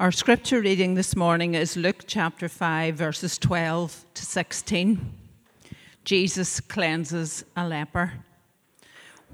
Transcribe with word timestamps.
Our 0.00 0.12
scripture 0.12 0.62
reading 0.62 0.94
this 0.94 1.14
morning 1.14 1.52
is 1.52 1.76
Luke 1.76 2.04
chapter 2.06 2.48
5, 2.48 2.94
verses 2.94 3.36
12 3.36 4.06
to 4.14 4.24
16. 4.24 5.12
Jesus 6.04 6.58
cleanses 6.58 7.44
a 7.54 7.68
leper. 7.68 8.14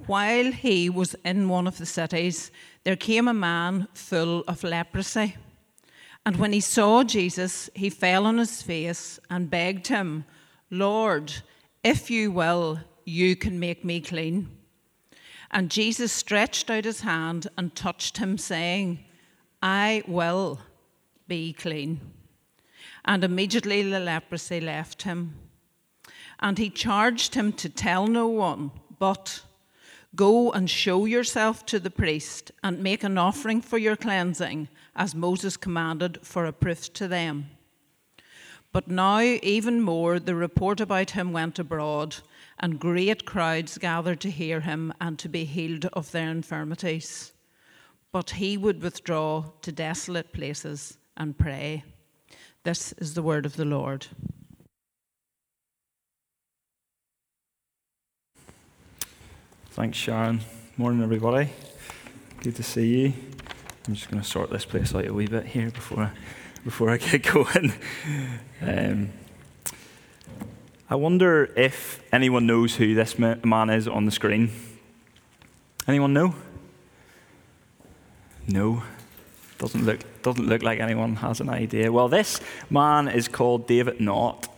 While 0.08 0.50
he 0.50 0.90
was 0.90 1.14
in 1.24 1.48
one 1.48 1.68
of 1.68 1.78
the 1.78 1.86
cities, 1.86 2.50
there 2.82 2.96
came 2.96 3.28
a 3.28 3.32
man 3.32 3.86
full 3.94 4.42
of 4.48 4.64
leprosy. 4.64 5.36
And 6.26 6.34
when 6.34 6.52
he 6.52 6.58
saw 6.58 7.04
Jesus, 7.04 7.70
he 7.76 7.88
fell 7.88 8.26
on 8.26 8.38
his 8.38 8.60
face 8.60 9.20
and 9.30 9.48
begged 9.48 9.86
him, 9.86 10.24
Lord, 10.68 11.32
if 11.84 12.10
you 12.10 12.32
will, 12.32 12.80
you 13.04 13.36
can 13.36 13.60
make 13.60 13.84
me 13.84 14.00
clean. 14.00 14.48
And 15.52 15.70
Jesus 15.70 16.10
stretched 16.10 16.70
out 16.70 16.86
his 16.86 17.02
hand 17.02 17.46
and 17.56 17.72
touched 17.76 18.18
him, 18.18 18.36
saying, 18.36 19.05
I 19.68 20.04
will 20.06 20.60
be 21.26 21.52
clean. 21.52 22.00
And 23.04 23.24
immediately 23.24 23.82
the 23.82 23.98
leprosy 23.98 24.60
left 24.60 25.02
him. 25.02 25.34
And 26.38 26.56
he 26.56 26.70
charged 26.70 27.34
him 27.34 27.52
to 27.54 27.68
tell 27.68 28.06
no 28.06 28.28
one, 28.28 28.70
but 29.00 29.42
go 30.14 30.52
and 30.52 30.70
show 30.70 31.04
yourself 31.04 31.66
to 31.66 31.80
the 31.80 31.90
priest 31.90 32.52
and 32.62 32.80
make 32.80 33.02
an 33.02 33.18
offering 33.18 33.60
for 33.60 33.76
your 33.76 33.96
cleansing, 33.96 34.68
as 34.94 35.16
Moses 35.16 35.56
commanded, 35.56 36.20
for 36.22 36.46
a 36.46 36.52
proof 36.52 36.92
to 36.92 37.08
them. 37.08 37.46
But 38.70 38.86
now, 38.86 39.18
even 39.20 39.80
more, 39.80 40.20
the 40.20 40.36
report 40.36 40.80
about 40.80 41.10
him 41.10 41.32
went 41.32 41.58
abroad, 41.58 42.18
and 42.60 42.78
great 42.78 43.24
crowds 43.24 43.78
gathered 43.78 44.20
to 44.20 44.30
hear 44.30 44.60
him 44.60 44.94
and 45.00 45.18
to 45.18 45.28
be 45.28 45.44
healed 45.44 45.86
of 45.86 46.12
their 46.12 46.30
infirmities 46.30 47.32
but 48.16 48.30
he 48.30 48.56
would 48.56 48.82
withdraw 48.82 49.44
to 49.60 49.70
desolate 49.70 50.32
places 50.32 50.96
and 51.18 51.36
pray. 51.36 51.84
This 52.62 52.92
is 52.92 53.12
the 53.12 53.20
word 53.20 53.44
of 53.44 53.56
the 53.56 53.66
Lord. 53.66 54.06
Thanks, 59.72 59.98
Sharon. 59.98 60.40
Morning, 60.78 61.02
everybody. 61.02 61.50
Good 62.40 62.56
to 62.56 62.62
see 62.62 62.86
you. 62.86 63.12
I'm 63.86 63.92
just 63.92 64.10
going 64.10 64.22
to 64.22 64.26
sort 64.26 64.48
this 64.48 64.64
place 64.64 64.94
out 64.94 65.06
a 65.06 65.12
wee 65.12 65.26
bit 65.26 65.44
here 65.44 65.70
before 65.70 66.04
I, 66.04 66.10
before 66.64 66.88
I 66.88 66.96
get 66.96 67.22
going. 67.22 67.74
Um, 68.62 69.10
I 70.88 70.94
wonder 70.94 71.52
if 71.54 72.02
anyone 72.14 72.46
knows 72.46 72.76
who 72.76 72.94
this 72.94 73.18
man 73.18 73.68
is 73.68 73.86
on 73.86 74.06
the 74.06 74.10
screen. 74.10 74.52
Anyone 75.86 76.14
know? 76.14 76.34
No. 78.48 78.82
Doesn't 79.58 79.86
look, 79.86 80.00
doesn't 80.22 80.46
look 80.46 80.62
like 80.62 80.80
anyone 80.80 81.16
has 81.16 81.40
an 81.40 81.48
idea. 81.48 81.90
Well, 81.90 82.08
this 82.08 82.40
man 82.70 83.08
is 83.08 83.26
called 83.26 83.66
David 83.66 84.00
Nott. 84.00 84.48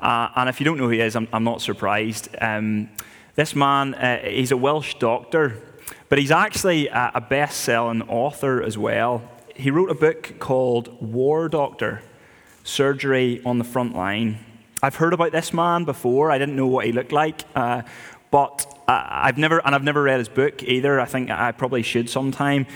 Uh, 0.00 0.28
and 0.36 0.48
if 0.48 0.60
you 0.60 0.64
don't 0.64 0.78
know 0.78 0.84
who 0.84 0.90
he 0.90 1.00
is, 1.00 1.16
I'm, 1.16 1.28
I'm 1.32 1.44
not 1.44 1.62
surprised. 1.62 2.28
Um, 2.40 2.88
this 3.36 3.54
man, 3.54 3.94
uh, 3.94 4.18
he's 4.18 4.50
a 4.50 4.56
Welsh 4.56 4.96
doctor, 4.96 5.62
but 6.08 6.18
he's 6.18 6.30
actually 6.30 6.88
a, 6.88 7.12
a 7.14 7.20
best 7.20 7.60
selling 7.60 8.02
author 8.02 8.62
as 8.62 8.76
well. 8.76 9.22
He 9.54 9.70
wrote 9.70 9.90
a 9.90 9.94
book 9.94 10.38
called 10.38 11.00
War 11.00 11.48
Doctor 11.48 12.02
Surgery 12.64 13.40
on 13.44 13.58
the 13.58 13.64
Front 13.64 13.94
Line. 13.96 14.38
I've 14.82 14.96
heard 14.96 15.12
about 15.12 15.32
this 15.32 15.52
man 15.52 15.84
before. 15.84 16.30
I 16.30 16.38
didn't 16.38 16.56
know 16.56 16.66
what 16.66 16.84
he 16.84 16.92
looked 16.92 17.12
like. 17.12 17.42
Uh, 17.54 17.82
but 18.30 18.66
I've 18.86 19.38
never, 19.38 19.64
and 19.64 19.74
I've 19.74 19.82
never 19.82 20.02
read 20.02 20.18
his 20.18 20.28
book 20.28 20.62
either. 20.62 21.00
I 21.00 21.06
think 21.06 21.30
I 21.30 21.52
probably 21.52 21.82
should 21.82 22.10
sometime. 22.10 22.66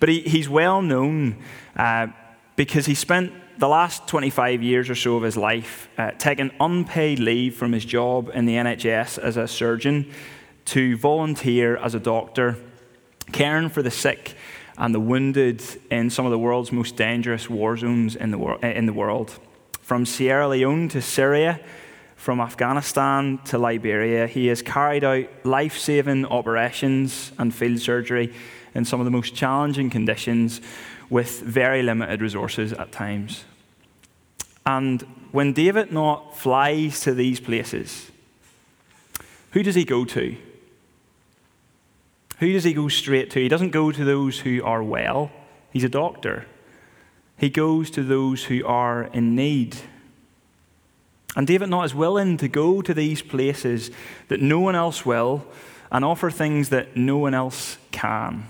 But 0.00 0.08
he, 0.08 0.20
he's 0.20 0.48
well 0.48 0.82
known 0.82 1.36
uh, 1.76 2.08
because 2.56 2.86
he 2.86 2.94
spent 2.94 3.32
the 3.58 3.68
last 3.68 4.08
25 4.08 4.62
years 4.62 4.90
or 4.90 4.94
so 4.94 5.16
of 5.16 5.22
his 5.22 5.36
life 5.36 5.88
uh, 5.96 6.10
taking 6.18 6.50
unpaid 6.60 7.18
leave 7.18 7.56
from 7.56 7.72
his 7.72 7.84
job 7.84 8.30
in 8.34 8.46
the 8.46 8.54
NHS 8.54 9.18
as 9.18 9.36
a 9.36 9.46
surgeon 9.46 10.10
to 10.66 10.96
volunteer 10.96 11.76
as 11.76 11.94
a 11.94 12.00
doctor, 12.00 12.56
caring 13.32 13.68
for 13.68 13.82
the 13.82 13.90
sick 13.90 14.34
and 14.76 14.94
the 14.94 15.00
wounded 15.00 15.62
in 15.90 16.10
some 16.10 16.24
of 16.24 16.32
the 16.32 16.38
world's 16.38 16.72
most 16.72 16.96
dangerous 16.96 17.48
war 17.48 17.76
zones 17.76 18.16
in 18.16 18.30
the, 18.30 18.38
wor- 18.38 18.58
in 18.60 18.86
the 18.86 18.92
world. 18.92 19.38
From 19.80 20.04
Sierra 20.04 20.48
Leone 20.48 20.88
to 20.88 21.02
Syria, 21.02 21.60
from 22.16 22.40
Afghanistan 22.40 23.38
to 23.44 23.58
Liberia, 23.58 24.26
he 24.26 24.46
has 24.46 24.62
carried 24.62 25.04
out 25.04 25.26
life 25.44 25.78
saving 25.78 26.24
operations 26.26 27.32
and 27.38 27.54
field 27.54 27.78
surgery 27.78 28.32
in 28.74 28.84
some 28.84 29.00
of 29.00 29.04
the 29.04 29.10
most 29.10 29.34
challenging 29.34 29.90
conditions 29.90 30.60
with 31.10 31.40
very 31.40 31.82
limited 31.82 32.20
resources 32.20 32.72
at 32.72 32.92
times. 32.92 33.44
And 34.66 35.02
when 35.32 35.52
David 35.52 35.92
Nott 35.92 36.36
flies 36.36 37.00
to 37.00 37.14
these 37.14 37.40
places, 37.40 38.10
who 39.52 39.62
does 39.62 39.74
he 39.74 39.84
go 39.84 40.04
to? 40.06 40.36
Who 42.38 42.52
does 42.52 42.64
he 42.64 42.72
go 42.72 42.88
straight 42.88 43.30
to? 43.30 43.40
He 43.40 43.48
doesn't 43.48 43.70
go 43.70 43.92
to 43.92 44.04
those 44.04 44.40
who 44.40 44.62
are 44.64 44.82
well, 44.82 45.30
he's 45.72 45.84
a 45.84 45.88
doctor. 45.88 46.46
He 47.36 47.50
goes 47.50 47.90
to 47.90 48.02
those 48.02 48.44
who 48.44 48.64
are 48.64 49.04
in 49.04 49.34
need. 49.34 49.76
And 51.36 51.46
David 51.46 51.68
Nott 51.68 51.86
is 51.86 51.94
willing 51.94 52.36
to 52.36 52.48
go 52.48 52.80
to 52.80 52.94
these 52.94 53.22
places 53.22 53.90
that 54.28 54.40
no 54.40 54.60
one 54.60 54.76
else 54.76 55.04
will 55.04 55.44
and 55.90 56.04
offer 56.04 56.30
things 56.30 56.68
that 56.68 56.96
no 56.96 57.18
one 57.18 57.34
else 57.34 57.76
can. 57.90 58.46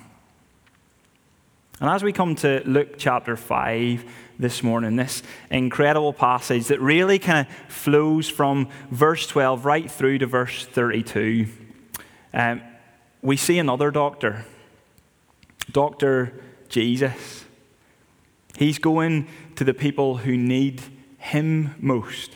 And 1.85 1.93
as 1.93 2.03
we 2.03 2.15
come 2.15 2.35
to 2.37 2.63
Luke 2.65 2.95
chapter 2.97 3.37
5 3.37 4.11
this 4.39 4.63
morning, 4.63 4.97
this 4.97 5.23
incredible 5.51 6.15
passage 6.15 6.69
that 6.69 6.81
really 6.81 7.19
kind 7.19 7.47
of 7.47 7.55
flows 7.71 8.27
from 8.27 8.71
verse 8.91 9.27
12 9.27 9.67
right 9.67 9.91
through 9.91 10.17
to 10.21 10.27
verse 10.27 10.65
32, 10.65 11.47
um, 12.33 12.63
we 13.21 13.37
see 13.37 13.59
another 13.59 13.91
doctor, 13.91 14.47
Dr. 15.71 16.33
Jesus. 16.71 17.45
He's 18.57 18.79
going 18.79 19.29
to 19.57 19.65
the 19.65 19.75
people 19.75 20.17
who 20.17 20.39
need 20.39 20.81
him 21.19 21.75
most. 21.79 22.31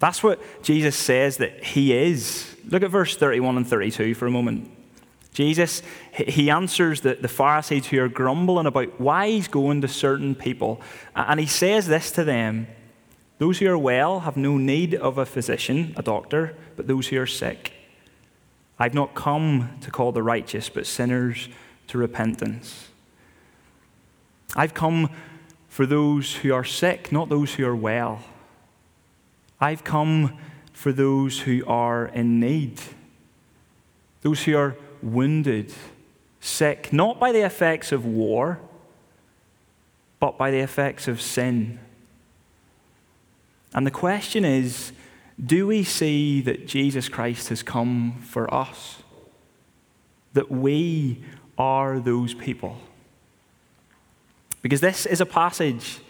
That's 0.00 0.22
what 0.22 0.38
Jesus 0.62 0.96
says 0.96 1.38
that 1.38 1.64
he 1.64 1.94
is. 1.94 2.54
Look 2.68 2.82
at 2.82 2.90
verse 2.90 3.16
31 3.16 3.56
and 3.56 3.66
32 3.66 4.12
for 4.12 4.26
a 4.26 4.30
moment. 4.30 4.75
Jesus, 5.36 5.82
he 6.14 6.48
answers 6.48 7.02
the, 7.02 7.12
the 7.12 7.28
Pharisees 7.28 7.88
who 7.88 8.00
are 8.00 8.08
grumbling 8.08 8.64
about 8.64 8.98
why 8.98 9.28
he's 9.28 9.48
going 9.48 9.82
to 9.82 9.88
certain 9.88 10.34
people. 10.34 10.80
And 11.14 11.38
he 11.38 11.44
says 11.44 11.88
this 11.88 12.10
to 12.12 12.24
them 12.24 12.68
Those 13.36 13.58
who 13.58 13.68
are 13.68 13.76
well 13.76 14.20
have 14.20 14.38
no 14.38 14.56
need 14.56 14.94
of 14.94 15.18
a 15.18 15.26
physician, 15.26 15.92
a 15.94 16.02
doctor, 16.02 16.56
but 16.74 16.86
those 16.86 17.08
who 17.08 17.20
are 17.20 17.26
sick. 17.26 17.74
I've 18.78 18.94
not 18.94 19.14
come 19.14 19.76
to 19.82 19.90
call 19.90 20.10
the 20.10 20.22
righteous, 20.22 20.70
but 20.70 20.86
sinners 20.86 21.50
to 21.88 21.98
repentance. 21.98 22.88
I've 24.54 24.72
come 24.72 25.10
for 25.68 25.84
those 25.84 26.36
who 26.36 26.54
are 26.54 26.64
sick, 26.64 27.12
not 27.12 27.28
those 27.28 27.56
who 27.56 27.66
are 27.66 27.76
well. 27.76 28.22
I've 29.60 29.84
come 29.84 30.38
for 30.72 30.92
those 30.92 31.40
who 31.40 31.62
are 31.66 32.06
in 32.06 32.40
need, 32.40 32.80
those 34.22 34.44
who 34.44 34.56
are 34.56 34.76
wounded, 35.02 35.72
sick, 36.40 36.92
not 36.92 37.18
by 37.18 37.32
the 37.32 37.44
effects 37.44 37.92
of 37.92 38.04
war, 38.04 38.60
but 40.20 40.38
by 40.38 40.50
the 40.50 40.58
effects 40.58 41.08
of 41.08 41.20
sin. 41.20 41.78
And 43.74 43.86
the 43.86 43.90
question 43.90 44.44
is 44.44 44.92
do 45.44 45.66
we 45.66 45.84
see 45.84 46.40
that 46.42 46.66
Jesus 46.66 47.08
Christ 47.08 47.50
has 47.50 47.62
come 47.62 48.22
for 48.22 48.52
us? 48.52 49.02
That 50.32 50.50
we 50.50 51.22
are 51.58 52.00
those 52.00 52.32
people? 52.32 52.78
Because 54.62 54.80
this 54.80 55.04
is 55.04 55.20
a 55.20 55.26
passage 55.26 56.00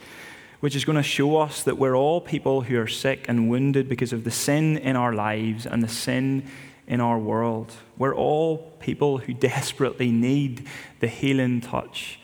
which 0.60 0.76
is 0.76 0.84
going 0.84 0.96
to 0.96 1.02
show 1.02 1.36
us 1.38 1.62
that 1.64 1.76
we're 1.76 1.96
all 1.96 2.20
people 2.20 2.62
who 2.62 2.80
are 2.80 2.86
sick 2.86 3.26
and 3.28 3.50
wounded 3.50 3.88
because 3.88 4.12
of 4.12 4.24
the 4.24 4.30
sin 4.30 4.78
in 4.78 4.96
our 4.96 5.12
lives 5.12 5.66
and 5.66 5.82
the 5.82 5.88
sin 5.88 6.48
in 6.86 7.00
our 7.00 7.18
world. 7.18 7.72
We're 7.98 8.14
all 8.14 8.58
people 8.80 9.18
who 9.18 9.34
desperately 9.34 10.10
need 10.10 10.66
the 11.00 11.08
healing 11.08 11.60
touch 11.60 12.20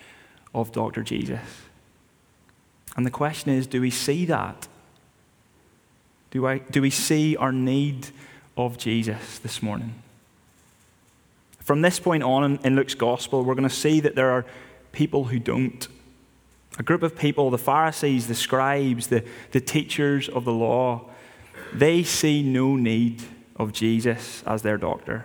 of 0.55 0.73
Dr. 0.73 1.03
Jesus. 1.03 1.41
And 2.97 3.07
the 3.07 3.11
question 3.11 3.53
is 3.53 3.67
do 3.67 3.81
we 3.81 3.91
see 3.91 4.25
that? 4.27 4.69
Do, 6.31 6.47
I, 6.47 6.59
do 6.59 6.81
we 6.81 6.91
see 6.91 7.37
our 7.37 7.53
need 7.53 8.09
of 8.57 8.79
Jesus 8.79 9.39
this 9.39 9.63
morning? 9.63 9.95
From 11.61 11.83
this 11.83 12.01
point 12.01 12.23
on 12.23 12.59
in, 12.65 12.77
Luke's 12.77 12.95
gospel, 12.95 13.45
we're 13.45 13.55
going 13.55 13.69
to 13.69 13.75
see 13.75 14.01
that 14.01 14.15
there 14.15 14.31
are 14.31 14.45
people 14.93 15.25
who 15.25 15.39
don't. 15.39 15.87
A 16.79 16.83
group 16.83 17.03
of 17.03 17.17
people, 17.17 17.51
the 17.51 17.59
Pharisees, 17.59 18.29
the 18.29 18.35
scribes, 18.35 19.09
the, 19.09 19.25
the 19.53 19.61
teachers 19.61 20.29
of 20.29 20.45
the 20.45 20.53
law, 20.53 21.11
they 21.73 22.03
see 22.03 22.43
no 22.43 22.77
need 22.77 23.23
of 23.57 23.73
Jesus 23.73 24.43
as 24.47 24.63
their 24.63 24.79
doctor. 24.79 25.25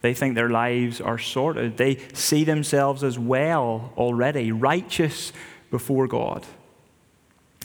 They 0.00 0.14
think 0.14 0.34
their 0.34 0.50
lives 0.50 1.00
are 1.00 1.18
sorted. 1.18 1.76
They 1.76 1.98
see 2.12 2.44
themselves 2.44 3.04
as 3.04 3.18
well 3.18 3.92
already, 3.96 4.50
righteous 4.50 5.32
before 5.70 6.08
God. 6.08 6.44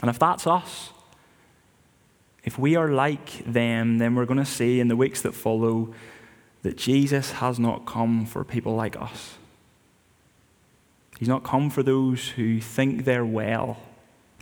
And 0.01 0.09
if 0.09 0.19
that's 0.19 0.45
us, 0.45 0.91
if 2.43 2.57
we 2.57 2.75
are 2.75 2.89
like 2.89 3.43
them, 3.45 3.97
then 3.97 4.15
we're 4.15 4.25
going 4.25 4.39
to 4.39 4.45
see 4.45 4.79
in 4.79 4.87
the 4.87 4.95
weeks 4.95 5.21
that 5.23 5.33
follow 5.33 5.93
that 6.61 6.77
Jesus 6.77 7.31
has 7.33 7.59
not 7.59 7.85
come 7.85 8.25
for 8.25 8.43
people 8.43 8.75
like 8.75 8.95
us. 8.95 9.33
He's 11.19 11.27
not 11.27 11.43
come 11.43 11.69
for 11.69 11.81
those 11.81 12.29
who 12.29 12.61
think 12.61 13.03
they're 13.03 13.25
well. 13.25 13.77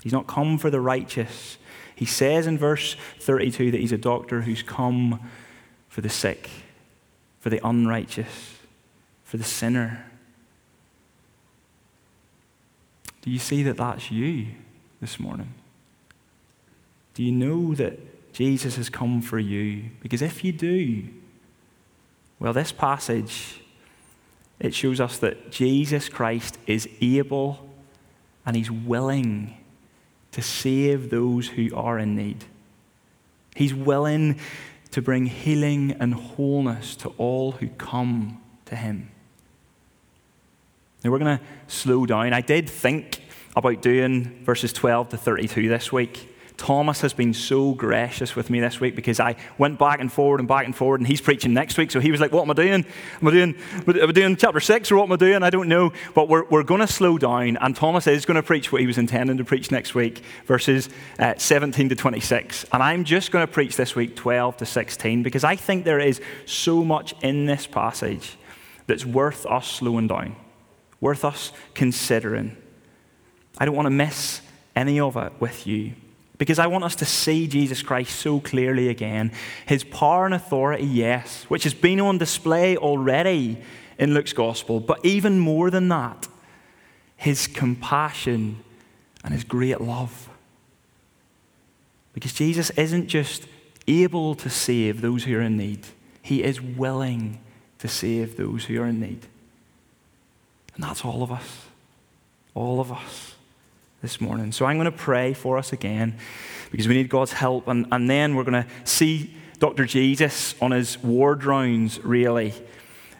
He's 0.03 0.11
not 0.11 0.27
come 0.27 0.57
for 0.57 0.69
the 0.69 0.81
righteous. 0.81 1.57
He 1.95 2.05
says 2.05 2.45
in 2.45 2.57
verse 2.57 2.95
32 3.19 3.71
that 3.71 3.79
he's 3.79 3.91
a 3.91 3.97
doctor 3.97 4.41
who's 4.41 4.61
come 4.61 5.29
for 5.87 6.01
the 6.01 6.09
sick, 6.09 6.49
for 7.39 7.49
the 7.49 7.65
unrighteous, 7.65 8.57
for 9.23 9.37
the 9.37 9.43
sinner. 9.43 10.05
Do 13.21 13.31
you 13.31 13.39
see 13.39 13.63
that 13.63 13.77
that's 13.77 14.11
you 14.11 14.47
this 15.01 15.19
morning? 15.19 15.53
Do 17.13 17.23
you 17.23 17.31
know 17.31 17.73
that 17.75 18.33
Jesus 18.33 18.75
has 18.75 18.89
come 18.89 19.21
for 19.21 19.39
you? 19.39 19.85
Because 20.01 20.21
if 20.21 20.43
you 20.43 20.51
do, 20.51 21.07
well, 22.39 22.51
this 22.51 22.73
passage 22.73 23.61
it 24.59 24.73
shows 24.73 24.99
us 24.99 25.17
that 25.19 25.51
Jesus 25.51 26.09
Christ 26.09 26.57
is 26.65 26.87
able 27.01 27.69
and 28.45 28.55
he's 28.55 28.71
willing 28.71 29.57
to 30.35 30.41
save 30.41 31.09
those 31.11 31.47
who 31.47 31.73
are 31.73 31.97
in 31.97 32.13
need. 32.13 32.43
He's 33.55 33.73
willing 33.73 34.37
to 34.91 35.01
bring 35.01 35.27
healing 35.27 35.95
and 35.97 36.13
wholeness 36.13 36.93
to 36.97 37.13
all 37.17 37.53
who 37.53 37.69
come 37.69 38.41
to 38.65 38.75
him. 38.75 39.11
Now, 41.01 41.11
we're 41.11 41.19
going 41.19 41.37
to 41.37 41.43
slow 41.67 42.05
down. 42.05 42.33
I 42.33 42.41
did 42.41 42.69
think 42.69 43.21
about 43.55 43.81
doing 43.81 44.43
verses 44.43 44.73
12 44.73 45.09
to 45.09 45.17
32 45.17 45.69
this 45.69 45.93
week. 45.93 46.34
Thomas 46.57 47.01
has 47.01 47.13
been 47.13 47.33
so 47.33 47.73
gracious 47.73 48.35
with 48.35 48.49
me 48.49 48.59
this 48.59 48.79
week 48.79 48.95
because 48.95 49.19
I 49.19 49.35
went 49.57 49.77
back 49.77 49.99
and 49.99 50.11
forward 50.11 50.39
and 50.39 50.47
back 50.47 50.65
and 50.65 50.75
forward, 50.75 51.01
and 51.01 51.07
he's 51.07 51.21
preaching 51.21 51.53
next 51.53 51.77
week. 51.77 51.91
So 51.91 51.99
he 51.99 52.11
was 52.11 52.21
like, 52.21 52.31
What 52.31 52.43
am 52.43 52.51
I 52.51 52.53
doing? 52.53 52.85
Am 53.21 53.27
I 53.27 53.31
doing, 53.31 53.55
am 53.87 54.09
I 54.09 54.11
doing 54.11 54.35
chapter 54.35 54.59
six 54.59 54.91
or 54.91 54.97
what 54.97 55.03
am 55.03 55.11
I 55.11 55.17
doing? 55.17 55.43
I 55.43 55.49
don't 55.49 55.67
know. 55.67 55.91
But 56.13 56.29
we're, 56.29 56.45
we're 56.45 56.63
going 56.63 56.81
to 56.81 56.87
slow 56.87 57.17
down, 57.17 57.57
and 57.57 57.75
Thomas 57.75 58.07
is 58.07 58.25
going 58.25 58.35
to 58.35 58.43
preach 58.43 58.71
what 58.71 58.81
he 58.81 58.87
was 58.87 58.97
intending 58.97 59.37
to 59.37 59.45
preach 59.45 59.71
next 59.71 59.95
week, 59.95 60.21
verses 60.45 60.89
uh, 61.19 61.33
17 61.37 61.89
to 61.89 61.95
26. 61.95 62.65
And 62.71 62.81
I'm 62.81 63.03
just 63.03 63.31
going 63.31 63.45
to 63.45 63.51
preach 63.51 63.75
this 63.75 63.95
week 63.95 64.15
12 64.15 64.57
to 64.57 64.65
16 64.65 65.23
because 65.23 65.43
I 65.43 65.55
think 65.55 65.83
there 65.83 65.99
is 65.99 66.21
so 66.45 66.83
much 66.83 67.13
in 67.21 67.45
this 67.45 67.67
passage 67.67 68.37
that's 68.87 69.05
worth 69.05 69.45
us 69.45 69.67
slowing 69.67 70.07
down, 70.07 70.35
worth 71.01 71.25
us 71.25 71.51
considering. 71.73 72.55
I 73.57 73.65
don't 73.65 73.75
want 73.75 73.87
to 73.87 73.91
miss 73.91 74.41
any 74.75 74.99
of 74.99 75.17
it 75.17 75.33
with 75.39 75.65
you. 75.65 75.93
Because 76.37 76.59
I 76.59 76.67
want 76.67 76.83
us 76.83 76.95
to 76.97 77.05
see 77.05 77.47
Jesus 77.47 77.81
Christ 77.81 78.19
so 78.19 78.39
clearly 78.39 78.89
again. 78.89 79.31
His 79.65 79.83
power 79.83 80.25
and 80.25 80.33
authority, 80.33 80.85
yes, 80.85 81.45
which 81.45 81.63
has 81.63 81.73
been 81.73 81.99
on 82.01 82.17
display 82.17 82.75
already 82.75 83.57
in 83.97 84.13
Luke's 84.13 84.33
gospel, 84.33 84.79
but 84.79 85.03
even 85.05 85.39
more 85.39 85.69
than 85.69 85.87
that, 85.87 86.27
his 87.15 87.47
compassion 87.47 88.59
and 89.23 89.33
his 89.33 89.45
great 89.45 89.79
love. 89.79 90.29
Because 92.13 92.33
Jesus 92.33 92.69
isn't 92.71 93.07
just 93.07 93.47
able 93.87 94.35
to 94.35 94.49
save 94.49 95.01
those 95.01 95.23
who 95.23 95.37
are 95.37 95.41
in 95.41 95.57
need, 95.57 95.87
he 96.21 96.43
is 96.43 96.59
willing 96.61 97.39
to 97.79 97.87
save 97.87 98.35
those 98.35 98.65
who 98.65 98.81
are 98.81 98.87
in 98.87 98.99
need. 98.99 99.25
And 100.73 100.83
that's 100.83 101.05
all 101.05 101.23
of 101.23 101.31
us. 101.31 101.67
All 102.53 102.81
of 102.81 102.91
us 102.91 103.34
this 104.01 104.21
morning. 104.21 104.51
So 104.51 104.65
I'm 104.65 104.77
going 104.77 104.85
to 104.85 104.91
pray 104.91 105.33
for 105.33 105.57
us 105.57 105.73
again 105.73 106.17
because 106.71 106.87
we 106.87 106.93
need 106.93 107.09
God's 107.09 107.33
help. 107.33 107.67
And, 107.67 107.87
and 107.91 108.09
then 108.09 108.35
we're 108.35 108.43
going 108.43 108.63
to 108.63 108.69
see 108.83 109.33
Dr. 109.59 109.85
Jesus 109.85 110.55
on 110.61 110.71
his 110.71 111.01
ward 111.01 111.43
rounds, 111.43 111.99
really, 112.03 112.53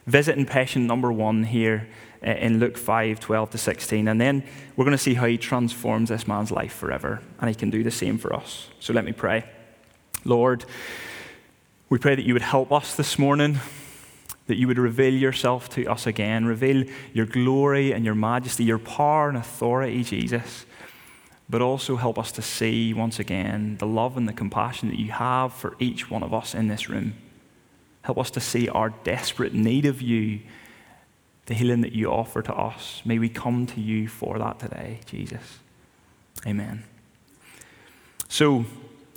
visiting 0.05 0.45
patient 0.45 0.85
number 0.85 1.11
one 1.11 1.43
here 1.43 1.87
in 2.21 2.59
Luke 2.59 2.77
5 2.77 3.19
12 3.19 3.49
to 3.51 3.57
16. 3.57 4.07
And 4.07 4.19
then 4.19 4.43
we're 4.75 4.85
going 4.85 4.97
to 4.97 5.03
see 5.03 5.13
how 5.13 5.25
he 5.25 5.37
transforms 5.37 6.09
this 6.09 6.27
man's 6.27 6.51
life 6.51 6.73
forever. 6.73 7.21
And 7.39 7.49
he 7.49 7.55
can 7.55 7.69
do 7.69 7.83
the 7.83 7.91
same 7.91 8.17
for 8.17 8.33
us. 8.33 8.69
So 8.79 8.93
let 8.93 9.05
me 9.05 9.11
pray. 9.11 9.45
Lord, 10.23 10.65
we 11.89 11.99
pray 11.99 12.15
that 12.15 12.25
you 12.25 12.33
would 12.33 12.41
help 12.41 12.71
us 12.71 12.95
this 12.95 13.19
morning 13.19 13.59
that 14.47 14.57
you 14.57 14.67
would 14.67 14.77
reveal 14.77 15.13
yourself 15.13 15.69
to 15.69 15.85
us 15.87 16.05
again, 16.05 16.45
reveal 16.45 16.85
your 17.13 17.25
glory 17.25 17.91
and 17.91 18.05
your 18.05 18.15
majesty, 18.15 18.63
your 18.63 18.79
power 18.79 19.29
and 19.29 19.37
authority, 19.37 20.03
Jesus 20.03 20.65
but 21.49 21.61
also 21.61 21.95
help 21.95 22.17
us 22.17 22.31
to 22.31 22.41
see 22.41 22.93
once 22.93 23.19
again 23.19 23.77
the 23.77 23.85
love 23.85 24.17
and 24.17 24.27
the 24.27 24.33
compassion 24.33 24.89
that 24.89 24.99
you 24.99 25.11
have 25.11 25.53
for 25.53 25.75
each 25.79 26.09
one 26.09 26.23
of 26.23 26.33
us 26.33 26.55
in 26.55 26.67
this 26.67 26.89
room. 26.89 27.13
Help 28.01 28.17
us 28.17 28.31
to 28.31 28.39
see 28.39 28.67
our 28.69 28.89
desperate 29.03 29.53
need 29.53 29.85
of 29.85 30.01
you, 30.01 30.39
the 31.45 31.53
healing 31.53 31.81
that 31.81 31.91
you 31.91 32.09
offer 32.11 32.41
to 32.41 32.53
us. 32.53 33.01
May 33.05 33.19
we 33.19 33.29
come 33.29 33.65
to 33.67 33.81
you 33.81 34.07
for 34.07 34.39
that 34.39 34.59
today, 34.59 34.99
Jesus. 35.05 35.59
Amen. 36.45 36.83
So, 38.27 38.65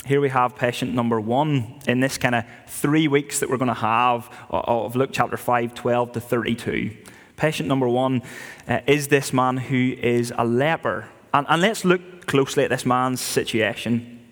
here 0.07 0.21
we 0.21 0.29
have 0.29 0.57
patient 0.57 0.95
number 0.95 1.21
one 1.21 1.81
in 1.87 2.01
this 2.01 2.19
kind 2.19 2.35
of 2.35 2.45
three 2.67 3.09
weeks 3.09 3.41
that 3.41 3.51
we're 3.51 3.57
going 3.57 3.69
to 3.69 3.75
have 3.75 4.31
of 4.51 4.97
Luke 4.97 5.11
chapter 5.13 5.37
5, 5.37 5.75
12 5.75 6.13
to 6.13 6.21
32. 6.21 6.97
Patient 7.37 7.69
number 7.69 7.89
one 7.89 8.23
uh, 8.67 8.81
is 8.87 9.09
this 9.09 9.33
man 9.33 9.57
who 9.57 9.95
is 10.01 10.33
a 10.37 10.45
leper. 10.45 11.09
And, 11.35 11.47
and 11.49 11.61
let's 11.61 11.85
look 11.85 12.27
closely 12.27 12.65
at 12.65 12.71
this 12.71 12.87
man's 12.87 13.21
situation. 13.21 14.27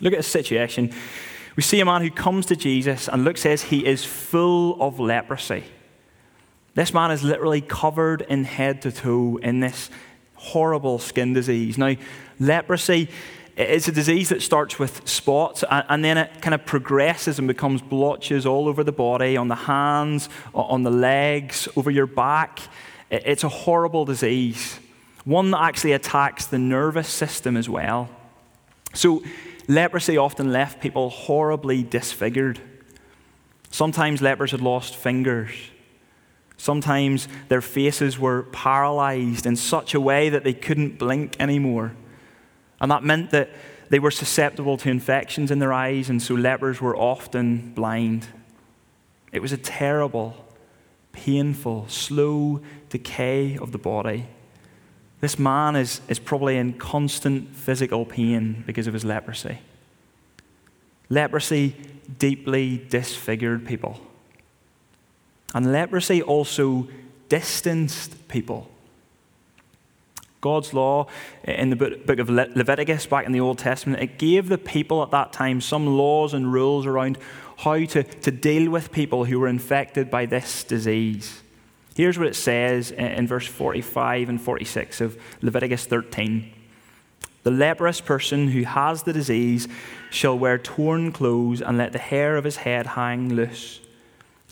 Look 0.00 0.12
at 0.12 0.18
his 0.18 0.26
situation. 0.26 0.92
We 1.56 1.62
see 1.62 1.80
a 1.80 1.84
man 1.84 2.02
who 2.02 2.10
comes 2.10 2.46
to 2.46 2.56
Jesus, 2.56 3.08
and 3.08 3.24
Luke 3.24 3.36
says 3.36 3.64
he 3.64 3.86
is 3.86 4.04
full 4.04 4.80
of 4.82 4.98
leprosy. 4.98 5.64
This 6.74 6.94
man 6.94 7.10
is 7.10 7.22
literally 7.22 7.60
covered 7.60 8.22
in 8.22 8.44
head 8.44 8.82
to 8.82 8.92
toe 8.92 9.38
in 9.42 9.60
this 9.60 9.90
horrible 10.36 10.98
skin 10.98 11.34
disease. 11.34 11.76
Now, 11.76 11.94
leprosy 12.40 13.08
is 13.70 13.88
a 13.88 13.92
disease 13.92 14.28
that 14.30 14.42
starts 14.42 14.78
with 14.78 15.06
spots 15.08 15.64
and 15.70 16.04
then 16.04 16.18
it 16.18 16.42
kind 16.42 16.54
of 16.54 16.64
progresses 16.64 17.38
and 17.38 17.48
becomes 17.48 17.82
blotches 17.82 18.46
all 18.46 18.68
over 18.68 18.84
the 18.84 18.92
body, 18.92 19.36
on 19.36 19.48
the 19.48 19.54
hands, 19.54 20.28
on 20.54 20.82
the 20.82 20.90
legs, 20.90 21.68
over 21.76 21.90
your 21.90 22.06
back. 22.06 22.60
It's 23.10 23.44
a 23.44 23.48
horrible 23.48 24.04
disease 24.04 24.78
one 25.24 25.50
that 25.52 25.62
actually 25.62 25.92
attacks 25.92 26.46
the 26.46 26.58
nervous 26.58 27.08
system 27.08 27.56
as 27.56 27.68
well. 27.68 28.08
So, 28.94 29.22
leprosy 29.68 30.16
often 30.16 30.52
left 30.52 30.80
people 30.80 31.10
horribly 31.10 31.82
disfigured. 31.82 32.60
Sometimes 33.70 34.20
lepers 34.20 34.50
had 34.50 34.60
lost 34.60 34.96
fingers. 34.96 35.50
Sometimes 36.56 37.26
their 37.48 37.62
faces 37.62 38.18
were 38.18 38.42
paralyzed 38.44 39.46
in 39.46 39.56
such 39.56 39.94
a 39.94 40.00
way 40.00 40.28
that 40.28 40.44
they 40.44 40.52
couldn't 40.52 40.98
blink 40.98 41.36
anymore. 41.40 41.94
And 42.82 42.90
that 42.90 43.04
meant 43.04 43.30
that 43.30 43.48
they 43.88 44.00
were 44.00 44.10
susceptible 44.10 44.76
to 44.78 44.90
infections 44.90 45.50
in 45.50 45.60
their 45.60 45.72
eyes, 45.72 46.10
and 46.10 46.20
so 46.20 46.34
lepers 46.34 46.80
were 46.80 46.96
often 46.96 47.72
blind. 47.74 48.26
It 49.30 49.40
was 49.40 49.52
a 49.52 49.56
terrible, 49.56 50.34
painful, 51.12 51.88
slow 51.88 52.60
decay 52.88 53.56
of 53.56 53.70
the 53.70 53.78
body. 53.78 54.26
This 55.20 55.38
man 55.38 55.76
is, 55.76 56.00
is 56.08 56.18
probably 56.18 56.56
in 56.56 56.72
constant 56.72 57.54
physical 57.54 58.04
pain 58.04 58.64
because 58.66 58.88
of 58.88 58.94
his 58.94 59.04
leprosy. 59.04 59.58
Leprosy 61.08 61.76
deeply 62.18 62.78
disfigured 62.88 63.64
people. 63.64 64.00
And 65.54 65.70
leprosy 65.70 66.20
also 66.20 66.88
distanced 67.28 68.26
people. 68.26 68.71
God's 70.42 70.74
law 70.74 71.06
in 71.44 71.70
the 71.70 71.76
book 71.76 72.18
of 72.18 72.28
Leviticus 72.28 73.06
back 73.06 73.26
in 73.26 73.32
the 73.32 73.40
Old 73.40 73.58
Testament, 73.58 74.02
it 74.02 74.18
gave 74.18 74.48
the 74.48 74.58
people 74.58 75.00
at 75.02 75.12
that 75.12 75.32
time 75.32 75.60
some 75.60 75.86
laws 75.86 76.34
and 76.34 76.52
rules 76.52 76.84
around 76.84 77.16
how 77.58 77.84
to, 77.84 78.02
to 78.02 78.30
deal 78.32 78.68
with 78.68 78.90
people 78.90 79.24
who 79.24 79.38
were 79.38 79.46
infected 79.46 80.10
by 80.10 80.26
this 80.26 80.64
disease. 80.64 81.42
Here's 81.94 82.18
what 82.18 82.26
it 82.26 82.34
says 82.34 82.90
in 82.90 83.28
verse 83.28 83.46
45 83.46 84.28
and 84.28 84.40
46 84.40 85.00
of 85.00 85.16
Leviticus 85.42 85.86
13 85.86 86.52
The 87.44 87.50
leprous 87.52 88.00
person 88.00 88.48
who 88.48 88.64
has 88.64 89.04
the 89.04 89.12
disease 89.12 89.68
shall 90.10 90.36
wear 90.36 90.58
torn 90.58 91.12
clothes 91.12 91.62
and 91.62 91.78
let 91.78 91.92
the 91.92 92.00
hair 92.00 92.36
of 92.36 92.42
his 92.42 92.56
head 92.56 92.88
hang 92.88 93.32
loose. 93.32 93.80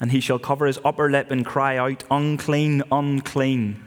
And 0.00 0.12
he 0.12 0.20
shall 0.20 0.38
cover 0.38 0.66
his 0.66 0.78
upper 0.84 1.10
lip 1.10 1.32
and 1.32 1.44
cry 1.44 1.76
out, 1.76 2.04
Unclean, 2.12 2.84
unclean. 2.92 3.84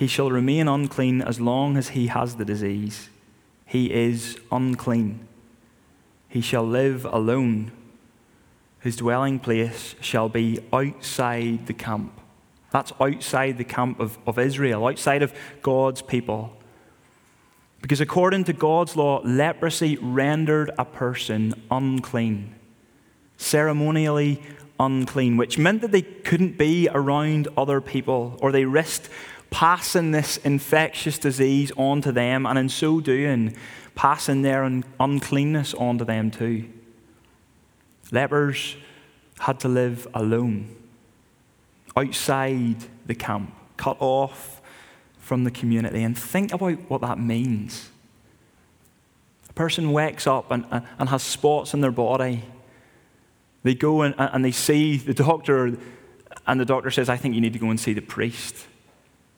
He 0.00 0.06
shall 0.06 0.30
remain 0.30 0.66
unclean 0.66 1.20
as 1.20 1.42
long 1.42 1.76
as 1.76 1.90
he 1.90 2.06
has 2.06 2.36
the 2.36 2.44
disease. 2.46 3.10
He 3.66 3.92
is 3.92 4.38
unclean. 4.50 5.28
He 6.26 6.40
shall 6.40 6.66
live 6.66 7.04
alone 7.04 7.72
His 8.80 8.96
dwelling 8.96 9.38
place 9.40 9.94
shall 10.00 10.30
be 10.30 10.58
outside 10.72 11.66
the 11.66 11.74
camp. 11.74 12.18
That's 12.70 12.94
outside 12.98 13.58
the 13.58 13.64
camp 13.64 14.00
of, 14.00 14.16
of 14.26 14.38
Israel, 14.38 14.86
outside 14.86 15.22
of 15.22 15.34
God's 15.60 16.00
people. 16.00 16.56
Because 17.82 18.00
according 18.00 18.44
to 18.44 18.54
God's 18.54 18.96
law, 18.96 19.20
leprosy 19.22 19.98
rendered 19.98 20.70
a 20.78 20.86
person 20.86 21.52
unclean, 21.70 22.54
ceremonially 23.36 24.40
unclean, 24.78 25.36
which 25.36 25.58
meant 25.58 25.82
that 25.82 25.92
they 25.92 26.00
couldn't 26.00 26.56
be 26.56 26.88
around 26.90 27.48
other 27.54 27.82
people 27.82 28.38
or 28.40 28.50
they 28.50 28.64
risked 28.64 29.10
passing 29.50 30.12
this 30.12 30.36
infectious 30.38 31.18
disease 31.18 31.72
onto 31.76 32.12
them, 32.12 32.46
and 32.46 32.58
in 32.58 32.68
so 32.68 33.00
doing, 33.00 33.56
passing 33.94 34.42
their 34.42 34.64
un- 34.64 34.84
uncleanness 34.98 35.74
onto 35.74 36.04
them 36.04 36.30
too. 36.30 36.68
Lepers 38.12 38.76
had 39.40 39.60
to 39.60 39.68
live 39.68 40.06
alone, 40.14 40.74
outside 41.96 42.76
the 43.06 43.14
camp, 43.14 43.54
cut 43.76 43.96
off 44.00 44.60
from 45.18 45.44
the 45.44 45.50
community. 45.50 46.02
And 46.02 46.16
think 46.18 46.52
about 46.52 46.78
what 46.90 47.00
that 47.02 47.18
means. 47.18 47.90
A 49.48 49.52
person 49.52 49.92
wakes 49.92 50.26
up 50.26 50.50
and, 50.50 50.64
uh, 50.70 50.80
and 50.98 51.08
has 51.08 51.22
spots 51.22 51.74
in 51.74 51.80
their 51.80 51.90
body. 51.90 52.44
They 53.62 53.74
go 53.74 54.02
and, 54.02 54.14
and 54.18 54.44
they 54.44 54.52
see 54.52 54.96
the 54.96 55.14
doctor, 55.14 55.76
and 56.46 56.60
the 56.60 56.64
doctor 56.64 56.90
says, 56.90 57.08
I 57.08 57.16
think 57.16 57.34
you 57.34 57.40
need 57.40 57.52
to 57.52 57.58
go 57.58 57.70
and 57.70 57.78
see 57.78 57.92
the 57.92 58.00
priest. 58.00 58.66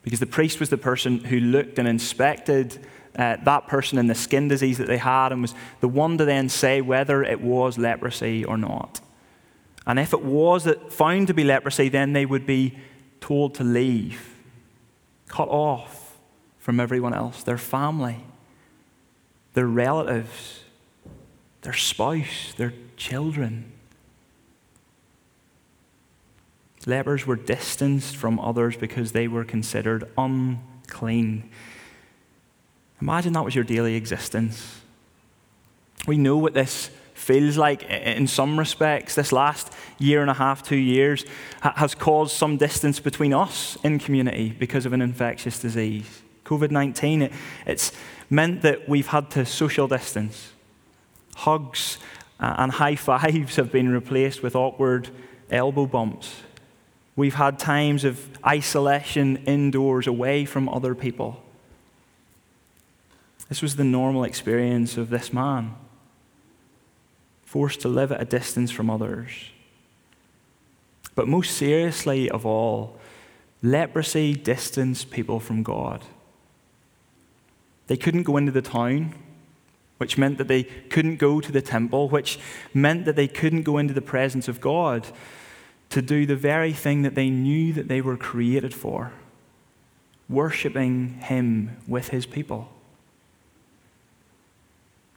Because 0.03 0.21
the 0.21 0.27
priest 0.27 0.61
was 0.61 0.69
the 0.69 0.79
person 0.79 1.25
who 1.25 1.39
looked 1.41 1.79
and 1.79 1.87
inspected 1.87 2.85
uh, 3.17 3.37
that 3.45 3.67
person 3.67 3.99
and 3.99 4.09
the 4.09 4.15
skin 4.15 4.49
disease 4.49 4.79
that 4.79 4.87
they 4.87 4.97
had 4.97 5.33
and 5.33 5.43
was 5.43 5.55
the 5.81 5.89
one 5.89 6.19
to 6.19 6.25
then 6.25 6.49
say 6.49 6.81
whether 6.81 7.23
it 7.23 7.41
was 7.41 7.79
leprosy 7.79 8.45
or 8.45 8.57
not. 8.57 9.01
And 9.87 9.99
if 9.99 10.13
it 10.13 10.25
was 10.25 10.69
found 10.91 11.27
to 11.27 11.35
be 11.35 11.45
leprosy, 11.45 11.89
then 11.89 12.13
they 12.13 12.25
would 12.25 12.47
be 12.47 12.79
told 13.21 13.55
to 13.57 13.65
leave, 13.65 14.39
cut 15.29 15.49
off 15.49 16.19
from 16.59 16.81
everyone 16.81 17.13
else, 17.13 17.43
their 17.43 17.59
family, 17.59 18.25
their 19.55 19.67
relatives, 19.67 20.61
their 21.63 21.73
spouse, 21.73 22.55
their 22.57 22.73
children. 22.97 23.73
Lepers 26.87 27.27
were 27.27 27.37
distanced 27.37 28.17
from 28.17 28.41
others 28.41 28.77
because 28.77 29.12
they 29.12 29.29
were 29.29 29.45
considered 29.45 30.09
unclean. 30.19 31.49
Imagine 33.01 33.33
that 33.35 33.45
was 33.45 33.55
your 33.55 33.65
daily 33.65 33.95
existence. 33.95 34.81
We 36.07 36.17
know 36.17 36.37
what 36.37 36.55
this 36.55 36.91
feels 37.15 37.57
like 37.57 37.85
in 37.85 38.27
some 38.27 38.59
respects. 38.59 39.15
This 39.15 39.33
last 39.33 39.73
year 39.99 40.23
and 40.23 40.31
a 40.31 40.35
half, 40.35 40.62
two 40.62 40.77
years, 40.77 41.25
has 41.61 41.95
caused 41.95 42.37
some 42.37 42.57
distance 42.57 42.99
between 42.99 43.33
us 43.33 43.77
in 43.85 43.99
community 43.99 44.51
because 44.51 44.87
of 44.87 44.93
an 44.93 45.01
infectious 45.01 45.61
disease. 45.61 46.23
COVID 46.45 46.71
19, 46.71 47.23
it, 47.23 47.33
it's 47.67 47.93
meant 48.29 48.62
that 48.62 48.89
we've 48.89 49.07
had 49.07 49.31
to 49.31 49.47
social 49.47 49.87
distance. 49.87 50.53
Hugs 51.37 51.99
and 52.41 52.73
high 52.73 52.97
fives 53.09 53.57
have 53.57 53.71
been 53.71 53.89
replaced 53.89 54.43
with 54.43 54.57
awkward 54.57 55.09
elbow 55.51 55.87
bumps. 55.87 56.43
We've 57.14 57.35
had 57.35 57.59
times 57.59 58.04
of 58.04 58.28
isolation 58.47 59.38
indoors, 59.45 60.07
away 60.07 60.45
from 60.45 60.69
other 60.69 60.95
people. 60.95 61.42
This 63.49 63.61
was 63.61 63.76
the 63.76 63.85
normal 63.85 64.25
experience 64.25 64.97
of 64.97 65.11
this 65.11 65.33
man, 65.33 65.75
forced 67.45 67.81
to 67.81 67.88
live 67.88 68.12
at 68.12 68.23
a 68.23 68.25
distance 68.25 68.71
from 68.71 68.88
others. 68.88 69.31
But 71.14 71.28
most 71.28 71.54
seriously 71.54 72.31
of 72.31 72.47
all, 72.47 72.99
leprosy 73.62 74.35
distanced 74.35 75.11
people 75.11 75.38
from 75.38 75.62
God. 75.62 76.02
They 77.88 77.99
couldn't 77.99 78.23
go 78.23 78.38
into 78.38 78.52
the 78.52 78.62
town, 78.62 79.14
which 79.99 80.16
meant 80.16 80.38
that 80.38 80.49
they 80.49 80.62
couldn't 80.62 81.16
go 81.16 81.42
to 81.42 81.52
the 81.52 81.61
temple, 81.61 82.09
which 82.09 82.38
meant 82.73 83.04
that 83.04 83.16
they 83.16 83.28
couldn't 83.28 83.64
go 83.64 83.76
into 83.76 83.92
the 83.92 84.00
presence 84.00 84.49
of 84.49 84.62
God 84.62 85.07
to 85.93 86.01
do 86.01 86.25
the 86.25 86.37
very 86.37 86.73
thing 86.73 87.03
that 87.03 87.15
they 87.15 87.29
knew 87.29 87.73
that 87.75 87.87
they 87.87 88.01
were 88.01 88.17
created 88.17 88.75
for 88.75 89.13
worshiping 90.29 91.11
Him 91.21 91.77
with 91.87 92.09
His 92.09 92.25
people. 92.25 92.71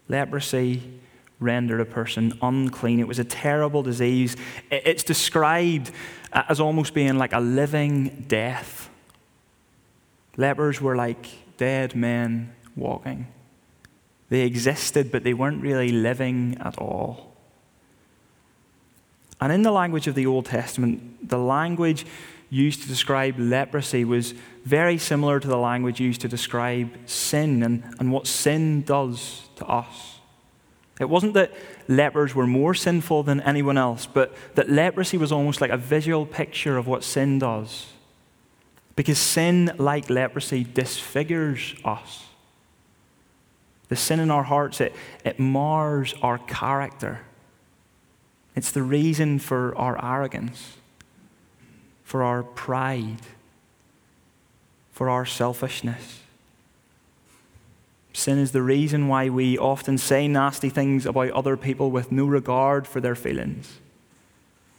Leprosy 0.09 0.99
rendered 1.39 1.79
a 1.79 1.85
person 1.85 2.37
unclean. 2.41 2.99
It 2.99 3.07
was 3.07 3.19
a 3.19 3.23
terrible 3.23 3.83
disease. 3.83 4.35
It's 4.69 5.03
described 5.03 5.91
as 6.33 6.59
almost 6.59 6.93
being 6.93 7.17
like 7.17 7.31
a 7.31 7.39
living 7.39 8.25
death. 8.27 8.89
Lepers 10.35 10.81
were 10.81 10.97
like 10.97 11.27
dead 11.55 11.95
men 11.95 12.53
walking. 12.75 13.27
They 14.27 14.41
existed, 14.41 15.09
but 15.09 15.23
they 15.23 15.33
weren't 15.33 15.61
really 15.61 15.89
living 15.89 16.57
at 16.59 16.77
all. 16.77 17.34
And 19.41 19.51
in 19.51 19.63
the 19.63 19.71
language 19.71 20.07
of 20.07 20.15
the 20.15 20.25
Old 20.25 20.45
Testament, 20.45 21.27
the 21.27 21.37
language 21.37 22.05
used 22.49 22.81
to 22.83 22.87
describe 22.87 23.35
leprosy 23.37 24.05
was 24.05 24.33
very 24.63 24.97
similar 24.97 25.39
to 25.39 25.47
the 25.47 25.57
language 25.57 25.99
used 25.99 26.21
to 26.21 26.27
describe 26.27 26.89
sin 27.05 27.63
and, 27.63 27.83
and 27.99 28.11
what 28.11 28.27
sin 28.27 28.81
does 28.83 29.49
to 29.57 29.65
us. 29.65 30.19
It 30.99 31.09
wasn't 31.09 31.33
that 31.33 31.51
lepers 31.87 32.33
were 32.33 32.47
more 32.47 32.73
sinful 32.73 33.23
than 33.23 33.41
anyone 33.41 33.77
else, 33.77 34.05
but 34.05 34.33
that 34.55 34.69
leprosy 34.69 35.17
was 35.17 35.31
almost 35.31 35.59
like 35.59 35.71
a 35.71 35.77
visual 35.77 36.25
picture 36.25 36.77
of 36.77 36.87
what 36.87 37.03
sin 37.03 37.39
does. 37.39 37.87
Because 38.95 39.17
sin, 39.17 39.75
like 39.77 40.09
leprosy, 40.09 40.63
disfigures 40.63 41.75
us. 41.83 42.25
The 43.89 43.97
sin 43.97 44.21
in 44.21 44.31
our 44.31 44.43
hearts, 44.43 44.79
it, 44.79 44.95
it 45.25 45.37
mars 45.37 46.13
our 46.21 46.37
character. 46.37 47.19
It's 48.55 48.71
the 48.71 48.83
reason 48.83 49.39
for 49.39 49.75
our 49.77 50.03
arrogance, 50.03 50.77
for 52.03 52.23
our 52.23 52.43
pride, 52.43 53.17
for 54.93 55.09
our 55.09 55.25
selfishness. 55.25 56.21
Sin 58.13 58.37
is 58.37 58.53
the 58.53 58.61
reason 58.61 59.09
why 59.09 59.27
we 59.27 59.57
often 59.57 59.97
say 59.97 60.25
nasty 60.27 60.69
things 60.69 61.05
about 61.05 61.31
other 61.31 61.57
people 61.57 61.91
with 61.91 62.13
no 62.13 62.25
regard 62.25 62.87
for 62.87 63.01
their 63.01 63.15
feelings. 63.15 63.79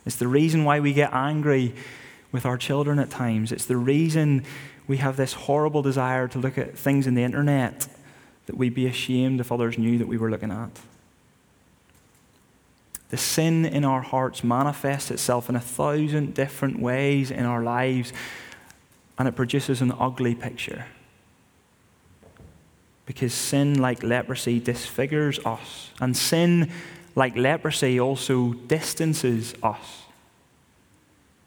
It's 0.07 0.17
the 0.17 0.29
reason 0.29 0.65
why 0.65 0.81
we 0.81 0.95
get 0.95 1.13
angry 1.13 1.75
with 2.33 2.47
our 2.47 2.57
children 2.57 2.99
at 2.99 3.11
times. 3.11 3.53
It's 3.53 3.67
the 3.67 3.77
reason 3.77 4.45
we 4.87 4.97
have 4.99 5.17
this 5.17 5.35
horrible 5.35 5.83
desire 5.83 6.29
to 6.29 6.39
look 6.39 6.57
at 6.57 6.79
things 6.79 7.07
in 7.07 7.15
the 7.15 7.25
internet 7.25 7.89
that 8.47 8.57
we'd 8.57 8.75
be 8.75 8.87
ashamed 8.87 9.41
if 9.41 9.53
others 9.53 9.77
knew 9.77 9.99
that 9.99 10.09
we 10.09 10.17
were 10.17 10.31
looking 10.31 10.51
at. 10.51 10.71
The 13.11 13.17
sin 13.17 13.65
in 13.65 13.85
our 13.85 14.03
hearts 14.03 14.43
manifests 14.43 15.11
itself 15.11 15.49
in 15.49 15.57
a 15.57 15.61
thousand 15.61 16.35
different 16.35 16.81
ways 16.81 17.31
in 17.31 17.45
our 17.45 17.63
lives, 17.63 18.13
and 19.19 19.29
it 19.29 19.37
produces 19.37 19.81
an 19.81 19.93
ugly 19.99 20.35
picture. 20.35 20.87
Because 23.07 23.33
sin, 23.33 23.81
like 23.81 24.03
leprosy, 24.03 24.59
disfigures 24.59 25.39
us, 25.45 25.91
and 26.01 26.17
sin, 26.17 26.73
like 27.15 27.37
leprosy, 27.37 28.01
also 28.01 28.55
distances 28.55 29.55
us. 29.63 30.03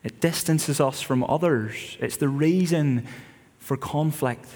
It 0.02 0.22
distances 0.22 0.80
us 0.80 1.02
from 1.02 1.26
others. 1.26 1.98
It's 2.00 2.16
the 2.16 2.30
reason 2.30 3.06
for 3.58 3.76
conflict. 3.76 4.48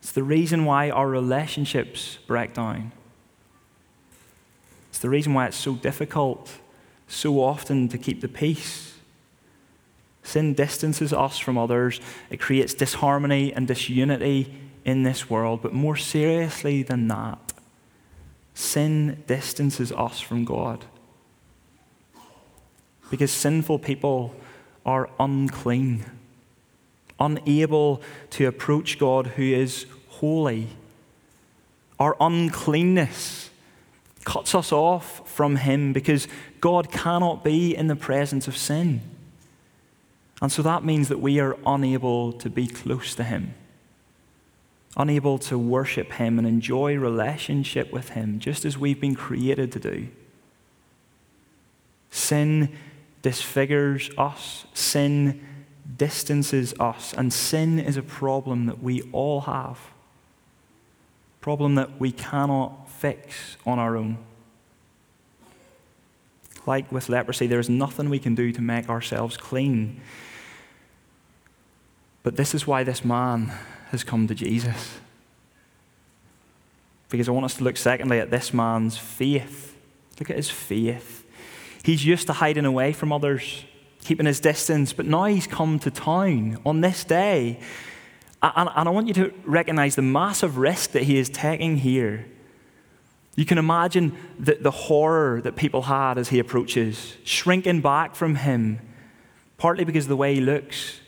It's 0.00 0.12
the 0.12 0.22
reason 0.22 0.64
why 0.64 0.88
our 0.88 1.08
relationships 1.08 2.18
break 2.26 2.54
down. 2.54 2.92
It's 4.94 5.00
the 5.00 5.10
reason 5.10 5.34
why 5.34 5.46
it's 5.46 5.56
so 5.56 5.74
difficult 5.74 6.52
so 7.08 7.42
often 7.42 7.88
to 7.88 7.98
keep 7.98 8.20
the 8.20 8.28
peace. 8.28 8.94
Sin 10.22 10.54
distances 10.54 11.12
us 11.12 11.36
from 11.36 11.58
others, 11.58 12.00
it 12.30 12.38
creates 12.38 12.74
disharmony 12.74 13.52
and 13.52 13.66
disunity 13.66 14.54
in 14.84 15.02
this 15.02 15.28
world. 15.28 15.62
But 15.62 15.72
more 15.72 15.96
seriously 15.96 16.84
than 16.84 17.08
that, 17.08 17.52
sin 18.54 19.24
distances 19.26 19.90
us 19.90 20.20
from 20.20 20.44
God. 20.44 20.84
Because 23.10 23.32
sinful 23.32 23.80
people 23.80 24.32
are 24.86 25.10
unclean, 25.18 26.04
unable 27.18 28.00
to 28.30 28.46
approach 28.46 29.00
God 29.00 29.26
who 29.26 29.42
is 29.42 29.86
holy. 30.08 30.68
Our 31.98 32.16
uncleanness 32.20 33.50
cuts 34.24 34.54
us 34.54 34.72
off 34.72 35.28
from 35.28 35.56
Him 35.56 35.92
because 35.92 36.28
God 36.60 36.90
cannot 36.90 37.44
be 37.44 37.74
in 37.74 37.86
the 37.86 37.96
presence 37.96 38.48
of 38.48 38.56
sin. 38.56 39.02
And 40.42 40.50
so 40.50 40.62
that 40.62 40.84
means 40.84 41.08
that 41.08 41.20
we 41.20 41.40
are 41.40 41.56
unable 41.66 42.32
to 42.34 42.50
be 42.50 42.66
close 42.66 43.14
to 43.14 43.24
Him, 43.24 43.54
unable 44.96 45.38
to 45.38 45.58
worship 45.58 46.12
Him 46.12 46.38
and 46.38 46.46
enjoy 46.46 46.96
relationship 46.96 47.92
with 47.92 48.10
Him, 48.10 48.38
just 48.38 48.64
as 48.64 48.76
we've 48.76 49.00
been 49.00 49.14
created 49.14 49.72
to 49.72 49.80
do. 49.80 50.08
Sin 52.10 52.74
disfigures 53.22 54.10
us, 54.18 54.66
sin 54.74 55.40
distances 55.96 56.74
us, 56.78 57.12
and 57.12 57.32
sin 57.32 57.78
is 57.78 57.96
a 57.96 58.02
problem 58.02 58.66
that 58.66 58.82
we 58.82 59.02
all 59.12 59.42
have. 59.42 59.78
Problem 61.40 61.74
that 61.74 62.00
we 62.00 62.12
cannot 62.12 62.83
fix 63.04 63.58
on 63.66 63.78
our 63.78 63.98
own. 63.98 64.16
Like 66.64 66.90
with 66.90 67.10
leprosy, 67.10 67.46
there 67.46 67.58
is 67.58 67.68
nothing 67.68 68.08
we 68.08 68.18
can 68.18 68.34
do 68.34 68.50
to 68.50 68.62
make 68.62 68.88
ourselves 68.88 69.36
clean. 69.36 70.00
But 72.22 72.36
this 72.36 72.54
is 72.54 72.66
why 72.66 72.82
this 72.82 73.04
man 73.04 73.52
has 73.90 74.04
come 74.04 74.26
to 74.28 74.34
Jesus. 74.34 74.96
Because 77.10 77.28
I 77.28 77.32
want 77.32 77.44
us 77.44 77.58
to 77.58 77.64
look, 77.64 77.76
secondly, 77.76 78.20
at 78.20 78.30
this 78.30 78.54
man's 78.54 78.96
faith. 78.96 79.76
Look 80.18 80.30
at 80.30 80.36
his 80.36 80.48
faith. 80.48 81.26
He's 81.82 82.06
used 82.06 82.26
to 82.28 82.32
hiding 82.32 82.64
away 82.64 82.94
from 82.94 83.12
others, 83.12 83.66
keeping 84.02 84.24
his 84.24 84.40
distance, 84.40 84.94
but 84.94 85.04
now 85.04 85.26
he's 85.26 85.46
come 85.46 85.78
to 85.80 85.90
town 85.90 86.58
on 86.64 86.80
this 86.80 87.04
day. 87.04 87.60
And, 88.42 88.70
and 88.74 88.88
I 88.88 88.92
want 88.92 89.08
you 89.08 89.14
to 89.14 89.34
recognize 89.44 89.94
the 89.94 90.00
massive 90.00 90.56
risk 90.56 90.92
that 90.92 91.02
he 91.02 91.18
is 91.18 91.28
taking 91.28 91.76
here. 91.76 92.24
You 93.36 93.44
can 93.44 93.58
imagine 93.58 94.16
the, 94.38 94.54
the 94.54 94.70
horror 94.70 95.40
that 95.40 95.56
people 95.56 95.82
had 95.82 96.18
as 96.18 96.28
he 96.28 96.38
approaches, 96.38 97.16
shrinking 97.24 97.80
back 97.80 98.14
from 98.14 98.36
him, 98.36 98.80
partly 99.58 99.84
because 99.84 100.04
of 100.04 100.10
the 100.10 100.16
way 100.16 100.34
he 100.34 100.40
looks, 100.40 101.00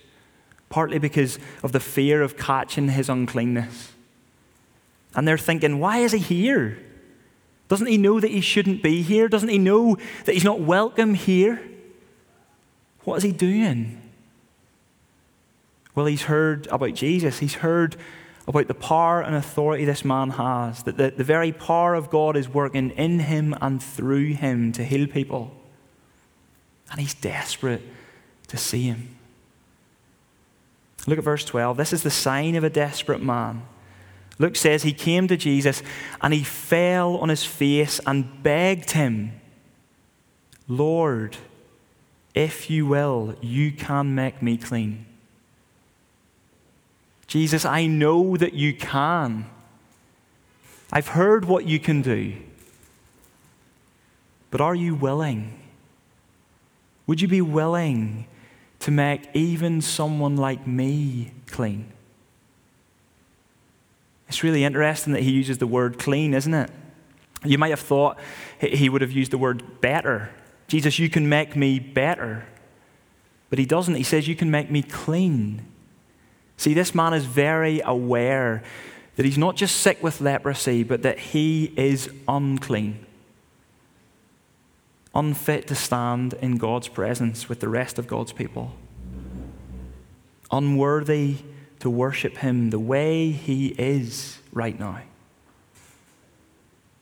partly 0.68 0.99
because 0.99 1.38
of 1.62 1.73
the 1.73 1.80
fear 1.80 2.23
of 2.23 2.37
catching 2.37 2.88
his 2.88 3.09
uncleanness. 3.09 3.92
And 5.14 5.26
they're 5.26 5.38
thinking, 5.38 5.78
why 5.78 5.99
is 5.99 6.12
he 6.12 6.18
here? 6.18 6.78
Doesn't 7.68 7.87
he 7.87 7.97
know 7.97 8.21
that 8.21 8.30
he 8.30 8.40
shouldn't 8.40 8.83
be 8.83 9.02
here? 9.02 9.28
Doesn't 9.28 9.49
he 9.49 9.59
know 9.59 9.97
that 10.25 10.33
he's 10.33 10.45
not 10.45 10.61
welcome 10.61 11.14
here? 11.14 11.62
What 13.04 13.16
is 13.16 13.23
he 13.23 13.33
doing? 13.33 14.02
Well, 15.95 16.06
he's 16.06 16.23
heard 16.23 16.66
about 16.68 16.95
Jesus. 16.95 17.38
He's 17.38 17.54
heard 17.54 17.97
about 18.48 18.68
the 18.68 18.74
power 18.74 19.20
and 19.20 19.34
authority 19.34 19.84
this 19.84 20.04
man 20.04 20.30
has, 20.30 20.82
that 20.84 20.96
the, 20.96 21.10
the 21.10 21.24
very 21.24 21.52
power 21.52 21.94
of 21.94 22.10
God 22.10 22.36
is 22.36 22.48
working 22.48 22.90
in 22.90 23.20
him 23.20 23.56
and 23.60 23.82
through 23.82 24.34
him 24.34 24.72
to 24.72 24.84
heal 24.84 25.06
people. 25.06 25.52
And 26.90 27.00
he's 27.00 27.14
desperate 27.14 27.82
to 28.48 28.56
see 28.56 28.82
him. 28.82 29.16
Look 31.06 31.18
at 31.18 31.24
verse 31.24 31.44
12. 31.44 31.76
This 31.76 31.92
is 31.92 32.02
the 32.02 32.10
sign 32.10 32.54
of 32.54 32.64
a 32.64 32.70
desperate 32.70 33.22
man. 33.22 33.62
Luke 34.38 34.56
says 34.56 34.82
he 34.82 34.92
came 34.92 35.28
to 35.28 35.36
Jesus 35.36 35.82
and 36.20 36.34
he 36.34 36.44
fell 36.44 37.16
on 37.16 37.28
his 37.28 37.44
face 37.44 38.00
and 38.06 38.42
begged 38.42 38.92
him, 38.92 39.32
Lord, 40.68 41.36
if 42.34 42.68
you 42.68 42.86
will, 42.86 43.34
you 43.40 43.72
can 43.72 44.14
make 44.14 44.42
me 44.42 44.56
clean. 44.56 45.06
Jesus, 47.26 47.64
I 47.64 47.87
know 47.87 48.37
that 48.37 48.54
you 48.54 48.73
can. 48.73 49.47
I've 50.92 51.09
heard 51.09 51.45
what 51.45 51.66
you 51.66 51.78
can 51.78 52.02
do. 52.02 52.35
But 54.50 54.61
are 54.61 54.75
you 54.75 54.95
willing? 54.95 55.59
Would 57.06 57.21
you 57.21 57.28
be 57.28 57.40
willing 57.40 58.26
to 58.80 58.90
make 58.90 59.28
even 59.35 59.80
someone 59.80 60.37
like 60.37 60.66
me 60.66 61.33
clean? 61.47 61.92
It's 64.28 64.42
really 64.42 64.64
interesting 64.64 65.12
that 65.12 65.23
he 65.23 65.30
uses 65.30 65.59
the 65.59 65.66
word 65.66 65.99
clean, 65.99 66.35
isn't 66.35 66.54
it? 66.54 66.71
You 67.45 67.59
might 67.59 67.71
have 67.71 67.80
thought 67.80 68.18
he 68.61 68.88
would 68.88 69.02
have 69.02 69.12
used 69.12 69.30
the 69.30 69.38
word 69.38 69.80
better. 69.80 70.30
Jesus, 70.68 70.99
you 70.99 71.09
can 71.09 71.28
make 71.28 71.54
me 71.54 71.78
better. 71.78 72.47
But 73.50 73.59
he 73.59 73.66
doesn't. 73.66 73.95
He 73.95 74.02
says, 74.02 74.26
You 74.26 74.35
can 74.35 74.50
make 74.50 74.71
me 74.71 74.83
clean. 74.83 75.64
See, 76.56 76.75
this 76.75 76.94
man 76.94 77.14
is 77.14 77.25
very 77.25 77.80
aware 77.84 78.62
that 79.16 79.25
he's 79.25 79.38
not 79.38 79.56
just 79.56 79.76
sick 79.76 80.02
with 80.02 80.20
leprosy, 80.20 80.82
but 80.82 81.02
that 81.02 81.18
he 81.18 81.72
is 81.76 82.10
unclean, 82.28 83.04
unfit 85.14 85.66
to 85.69 85.75
stand 85.75 86.34
in 86.34 86.56
God's 86.56 86.88
presence 86.88 87.49
with 87.49 87.60
the 87.60 87.69
rest 87.69 87.99
of 87.99 88.06
God's 88.06 88.32
people, 88.32 88.73
unworthy 90.50 91.36
to 91.80 91.90
worship 91.90 92.38
Him 92.38 92.71
the 92.71 92.78
way 92.78 93.30
He 93.30 93.69
is 93.78 94.38
right 94.52 94.78
now. 94.78 95.02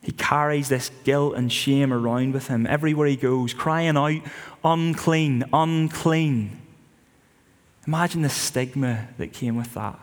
He 0.05 0.13
carries 0.13 0.69
this 0.69 0.91
guilt 1.05 1.35
and 1.35 1.51
shame 1.51 1.91
around 1.91 2.35
with 2.35 2.49
him 2.49 2.67
everywhere 2.67 3.09
he 3.09 3.17
goes, 3.17 3.55
crying 3.55 3.97
out, 3.97 4.21
unclean, 4.63 5.45
unclean. 5.51 6.61
Imagine 7.87 8.23
the 8.23 8.29
stigma 8.29 9.09
that 9.19 9.33
came 9.33 9.57
with 9.57 9.75
that. 9.75 9.99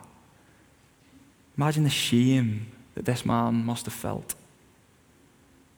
Imagine 1.58 1.84
the 1.84 1.90
shame 1.90 2.68
that 2.96 3.06
this 3.06 3.26
man 3.26 3.66
must 3.66 3.86
have 3.86 3.94
felt. 3.94 4.36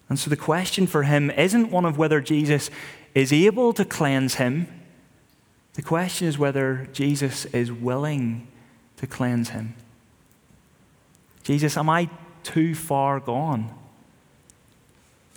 And 0.10 0.20
so 0.20 0.30
the 0.30 0.38
question 0.38 0.86
for 0.86 1.04
him 1.04 1.32
isn't 1.32 1.72
one 1.72 1.86
of 1.86 1.98
whether 1.98 2.22
Jesus 2.22 2.70
is 3.16 3.32
able 3.32 3.74
to 3.74 3.86
cleanse 3.86 4.36
him. 4.36 4.68
The 5.74 5.82
question 5.82 6.28
is 6.28 6.38
whether 6.38 6.88
Jesus 6.94 7.46
is 7.46 7.72
willing 7.72 8.48
to 8.98 9.08
cleanse 9.08 9.50
him. 9.50 9.74
Jesus, 11.44 11.78
am 11.78 11.90
I 11.90 12.10
too 12.44 12.76
far 12.76 13.20
gone? 13.20 13.74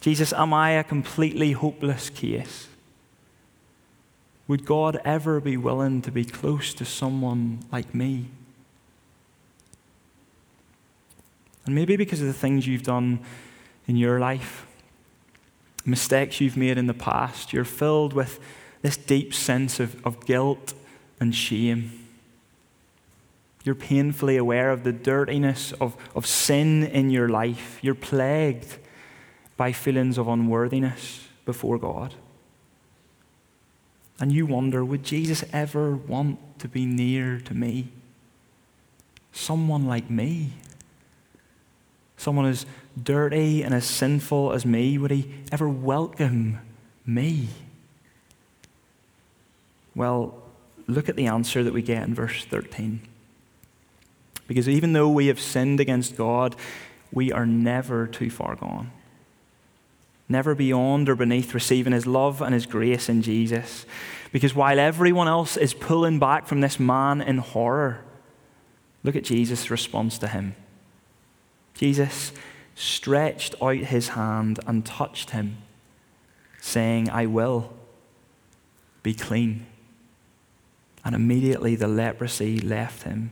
Jesus, 0.00 0.32
am 0.32 0.52
I 0.52 0.72
a 0.72 0.84
completely 0.84 1.52
hopeless 1.52 2.10
case? 2.10 2.68
Would 4.48 4.64
God 4.64 5.00
ever 5.04 5.40
be 5.40 5.56
willing 5.56 6.02
to 6.02 6.12
be 6.12 6.24
close 6.24 6.72
to 6.74 6.84
someone 6.84 7.60
like 7.72 7.94
me? 7.94 8.26
And 11.64 11.74
maybe 11.74 11.96
because 11.96 12.20
of 12.20 12.28
the 12.28 12.32
things 12.32 12.66
you've 12.66 12.84
done 12.84 13.20
in 13.88 13.96
your 13.96 14.20
life, 14.20 14.66
mistakes 15.84 16.40
you've 16.40 16.56
made 16.56 16.78
in 16.78 16.86
the 16.86 16.94
past, 16.94 17.52
you're 17.52 17.64
filled 17.64 18.12
with 18.12 18.38
this 18.82 18.96
deep 18.96 19.34
sense 19.34 19.80
of, 19.80 20.04
of 20.06 20.24
guilt 20.26 20.74
and 21.18 21.34
shame. 21.34 22.06
You're 23.64 23.74
painfully 23.74 24.36
aware 24.36 24.70
of 24.70 24.84
the 24.84 24.92
dirtiness 24.92 25.72
of, 25.80 25.96
of 26.14 26.24
sin 26.24 26.84
in 26.84 27.10
your 27.10 27.28
life. 27.28 27.80
You're 27.82 27.96
plagued 27.96 28.78
by 29.56 29.72
feelings 29.72 30.18
of 30.18 30.28
unworthiness 30.28 31.26
before 31.44 31.78
God. 31.78 32.14
And 34.18 34.32
you 34.32 34.46
wonder 34.46 34.84
would 34.84 35.04
Jesus 35.04 35.44
ever 35.52 35.94
want 35.94 36.58
to 36.60 36.68
be 36.68 36.86
near 36.86 37.38
to 37.40 37.54
me? 37.54 37.88
Someone 39.32 39.86
like 39.86 40.08
me? 40.08 40.52
Someone 42.16 42.46
as 42.46 42.64
dirty 43.00 43.62
and 43.62 43.74
as 43.74 43.84
sinful 43.84 44.52
as 44.52 44.64
me? 44.64 44.96
Would 44.96 45.10
he 45.10 45.30
ever 45.52 45.68
welcome 45.68 46.58
me? 47.04 47.48
Well, 49.94 50.42
look 50.86 51.08
at 51.08 51.16
the 51.16 51.26
answer 51.26 51.62
that 51.62 51.74
we 51.74 51.82
get 51.82 52.02
in 52.04 52.14
verse 52.14 52.44
13. 52.44 53.00
Because 54.46 54.68
even 54.68 54.92
though 54.92 55.08
we 55.08 55.26
have 55.26 55.40
sinned 55.40 55.80
against 55.80 56.16
God, 56.16 56.56
we 57.12 57.32
are 57.32 57.46
never 57.46 58.06
too 58.06 58.30
far 58.30 58.54
gone. 58.56 58.92
Never 60.28 60.54
beyond 60.54 61.08
or 61.08 61.14
beneath 61.14 61.54
receiving 61.54 61.92
His 61.92 62.06
love 62.06 62.42
and 62.42 62.52
His 62.52 62.66
grace 62.66 63.08
in 63.08 63.22
Jesus. 63.22 63.86
Because 64.32 64.54
while 64.54 64.78
everyone 64.78 65.28
else 65.28 65.56
is 65.56 65.72
pulling 65.72 66.18
back 66.18 66.46
from 66.46 66.60
this 66.60 66.78
man 66.78 67.22
in 67.22 67.38
horror, 67.38 68.04
look 69.02 69.16
at 69.16 69.24
Jesus' 69.24 69.70
response 69.70 70.18
to 70.18 70.28
him. 70.28 70.54
Jesus 71.74 72.32
stretched 72.74 73.54
out 73.62 73.76
his 73.76 74.08
hand 74.08 74.60
and 74.66 74.84
touched 74.84 75.30
him, 75.30 75.58
saying, 76.60 77.08
I 77.08 77.26
will 77.26 77.72
be 79.02 79.14
clean. 79.14 79.66
And 81.04 81.14
immediately 81.14 81.76
the 81.76 81.88
leprosy 81.88 82.58
left 82.60 83.04
him. 83.04 83.30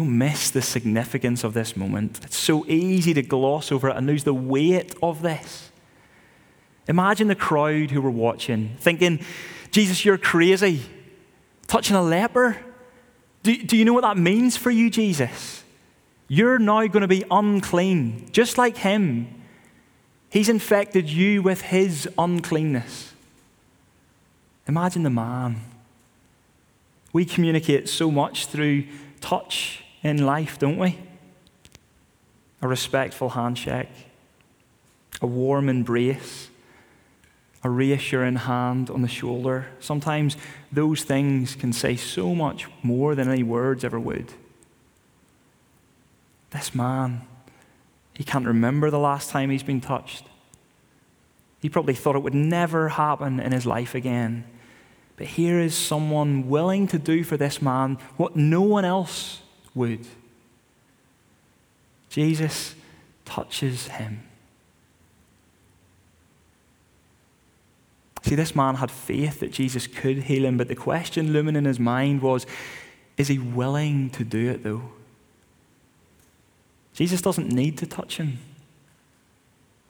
Don't 0.00 0.16
miss 0.16 0.50
the 0.50 0.62
significance 0.62 1.44
of 1.44 1.52
this 1.52 1.76
moment. 1.76 2.20
It's 2.24 2.38
so 2.38 2.64
easy 2.66 3.12
to 3.12 3.20
gloss 3.20 3.70
over 3.70 3.90
it 3.90 3.96
and 3.98 4.06
lose 4.06 4.24
the 4.24 4.32
weight 4.32 4.94
of 5.02 5.20
this. 5.20 5.70
Imagine 6.88 7.28
the 7.28 7.34
crowd 7.34 7.90
who 7.90 8.00
were 8.00 8.10
watching, 8.10 8.76
thinking, 8.78 9.20
Jesus, 9.72 10.02
you're 10.02 10.16
crazy. 10.16 10.80
Touching 11.66 11.96
a 11.96 12.02
leper? 12.02 12.56
Do, 13.42 13.54
do 13.62 13.76
you 13.76 13.84
know 13.84 13.92
what 13.92 14.00
that 14.00 14.16
means 14.16 14.56
for 14.56 14.70
you, 14.70 14.88
Jesus? 14.88 15.64
You're 16.28 16.58
now 16.58 16.86
going 16.86 17.02
to 17.02 17.06
be 17.06 17.26
unclean, 17.30 18.30
just 18.32 18.56
like 18.56 18.78
him. 18.78 19.28
He's 20.30 20.48
infected 20.48 21.10
you 21.10 21.42
with 21.42 21.60
his 21.60 22.08
uncleanness. 22.16 23.12
Imagine 24.66 25.02
the 25.02 25.10
man. 25.10 25.60
We 27.12 27.26
communicate 27.26 27.90
so 27.90 28.10
much 28.10 28.46
through 28.46 28.86
touch 29.20 29.84
in 30.02 30.24
life, 30.24 30.58
don't 30.58 30.78
we? 30.78 30.98
A 32.62 32.68
respectful 32.68 33.30
handshake, 33.30 33.88
a 35.20 35.26
warm 35.26 35.68
embrace, 35.68 36.48
a 37.62 37.70
reassuring 37.70 38.36
hand 38.36 38.90
on 38.90 39.02
the 39.02 39.08
shoulder. 39.08 39.66
Sometimes 39.80 40.36
those 40.72 41.02
things 41.02 41.54
can 41.54 41.72
say 41.72 41.96
so 41.96 42.34
much 42.34 42.66
more 42.82 43.14
than 43.14 43.28
any 43.28 43.42
words 43.42 43.84
ever 43.84 44.00
would. 44.00 44.32
This 46.50 46.74
man, 46.74 47.22
he 48.14 48.24
can't 48.24 48.46
remember 48.46 48.90
the 48.90 48.98
last 48.98 49.30
time 49.30 49.50
he's 49.50 49.62
been 49.62 49.80
touched. 49.80 50.24
He 51.60 51.68
probably 51.68 51.94
thought 51.94 52.16
it 52.16 52.22
would 52.22 52.34
never 52.34 52.90
happen 52.90 53.38
in 53.38 53.52
his 53.52 53.66
life 53.66 53.94
again. 53.94 54.44
But 55.16 55.26
here 55.26 55.60
is 55.60 55.74
someone 55.74 56.48
willing 56.48 56.86
to 56.88 56.98
do 56.98 57.22
for 57.24 57.36
this 57.36 57.60
man 57.60 57.98
what 58.16 58.36
no 58.36 58.62
one 58.62 58.86
else 58.86 59.42
would. 59.74 60.06
Jesus 62.08 62.74
touches 63.24 63.88
him. 63.88 64.22
See, 68.22 68.34
this 68.34 68.54
man 68.54 68.76
had 68.76 68.90
faith 68.90 69.40
that 69.40 69.52
Jesus 69.52 69.86
could 69.86 70.24
heal 70.24 70.44
him, 70.44 70.56
but 70.56 70.68
the 70.68 70.74
question 70.74 71.32
looming 71.32 71.56
in 71.56 71.64
his 71.64 71.80
mind 71.80 72.20
was 72.20 72.46
is 73.16 73.28
he 73.28 73.38
willing 73.38 74.10
to 74.10 74.24
do 74.24 74.50
it, 74.50 74.62
though? 74.62 74.82
Jesus 76.94 77.22
doesn't 77.22 77.50
need 77.50 77.78
to 77.78 77.86
touch 77.86 78.16
him. 78.16 78.38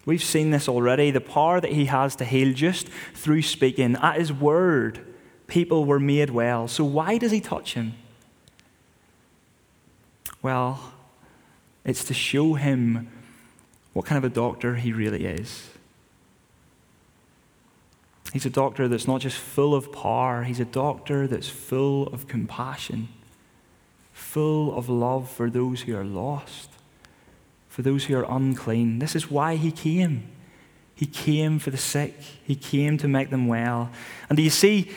We've 0.04 0.22
seen 0.22 0.50
this 0.50 0.68
already 0.68 1.10
the 1.10 1.20
power 1.20 1.60
that 1.60 1.72
he 1.72 1.86
has 1.86 2.16
to 2.16 2.24
heal 2.24 2.52
just 2.52 2.88
through 3.14 3.42
speaking. 3.42 3.96
At 3.96 4.16
his 4.16 4.32
word, 4.32 5.06
people 5.46 5.84
were 5.84 6.00
made 6.00 6.30
well. 6.30 6.66
So 6.68 6.84
why 6.84 7.18
does 7.18 7.30
he 7.30 7.40
touch 7.40 7.74
him? 7.74 7.94
Well, 10.42 10.92
it's 11.84 12.04
to 12.04 12.14
show 12.14 12.54
him 12.54 13.10
what 13.92 14.06
kind 14.06 14.22
of 14.22 14.30
a 14.30 14.34
doctor 14.34 14.76
he 14.76 14.92
really 14.92 15.26
is. 15.26 15.70
He's 18.32 18.46
a 18.46 18.50
doctor 18.50 18.86
that's 18.86 19.08
not 19.08 19.20
just 19.20 19.36
full 19.36 19.74
of 19.74 19.92
power, 19.92 20.44
he's 20.44 20.60
a 20.60 20.64
doctor 20.64 21.26
that's 21.26 21.48
full 21.48 22.06
of 22.08 22.28
compassion, 22.28 23.08
full 24.12 24.76
of 24.76 24.88
love 24.88 25.28
for 25.28 25.50
those 25.50 25.82
who 25.82 25.96
are 25.96 26.04
lost, 26.04 26.70
for 27.68 27.82
those 27.82 28.04
who 28.04 28.16
are 28.16 28.26
unclean. 28.28 29.00
This 29.00 29.16
is 29.16 29.30
why 29.30 29.56
he 29.56 29.72
came. 29.72 30.28
He 30.94 31.06
came 31.06 31.58
for 31.58 31.70
the 31.70 31.78
sick, 31.78 32.14
he 32.44 32.54
came 32.54 32.98
to 32.98 33.08
make 33.08 33.30
them 33.30 33.48
well. 33.48 33.90
And 34.28 34.36
do 34.36 34.42
you 34.42 34.50
see 34.50 34.92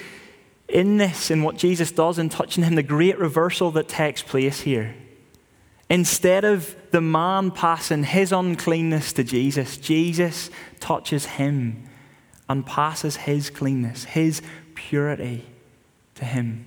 in 0.67 0.97
this, 0.97 1.31
in 1.31 1.43
what 1.43 1.57
Jesus 1.57 1.91
does 1.91 2.19
in 2.19 2.29
touching 2.29 2.63
him, 2.63 2.75
the 2.75 2.83
great 2.83 3.17
reversal 3.17 3.71
that 3.71 3.87
takes 3.87 4.21
place 4.21 4.61
here? 4.61 4.95
Instead 5.93 6.43
of 6.43 6.75
the 6.89 6.99
man 6.99 7.51
passing 7.51 8.03
his 8.03 8.31
uncleanness 8.31 9.13
to 9.13 9.23
Jesus, 9.23 9.77
Jesus 9.77 10.49
touches 10.79 11.27
him 11.27 11.87
and 12.49 12.65
passes 12.65 13.15
his 13.15 13.51
cleanness, 13.51 14.05
his 14.05 14.41
purity 14.73 15.45
to 16.15 16.25
him. 16.25 16.65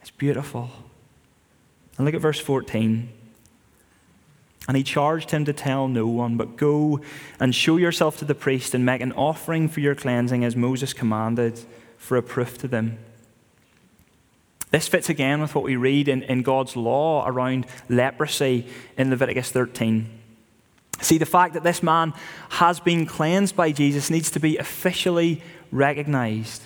It's 0.00 0.10
beautiful. 0.10 0.70
And 1.96 2.04
look 2.04 2.16
at 2.16 2.20
verse 2.20 2.40
14. 2.40 3.08
And 4.66 4.76
he 4.76 4.82
charged 4.82 5.30
him 5.30 5.44
to 5.44 5.52
tell 5.52 5.86
no 5.86 6.08
one, 6.08 6.36
but 6.36 6.56
go 6.56 7.00
and 7.38 7.54
show 7.54 7.76
yourself 7.76 8.18
to 8.18 8.24
the 8.24 8.34
priest 8.34 8.74
and 8.74 8.84
make 8.84 9.02
an 9.02 9.12
offering 9.12 9.68
for 9.68 9.78
your 9.78 9.94
cleansing 9.94 10.44
as 10.44 10.56
Moses 10.56 10.92
commanded 10.92 11.60
for 11.96 12.16
a 12.16 12.24
proof 12.24 12.58
to 12.58 12.66
them. 12.66 12.98
This 14.72 14.88
fits 14.88 15.10
again 15.10 15.42
with 15.42 15.54
what 15.54 15.64
we 15.64 15.76
read 15.76 16.08
in, 16.08 16.22
in 16.22 16.42
God's 16.42 16.76
law 16.76 17.24
around 17.26 17.66
leprosy 17.90 18.66
in 18.96 19.10
Leviticus 19.10 19.50
13. 19.52 20.08
See, 21.02 21.18
the 21.18 21.26
fact 21.26 21.52
that 21.54 21.62
this 21.62 21.82
man 21.82 22.14
has 22.48 22.80
been 22.80 23.04
cleansed 23.04 23.54
by 23.54 23.72
Jesus 23.72 24.08
needs 24.08 24.30
to 24.30 24.40
be 24.40 24.56
officially 24.56 25.42
recognized. 25.70 26.62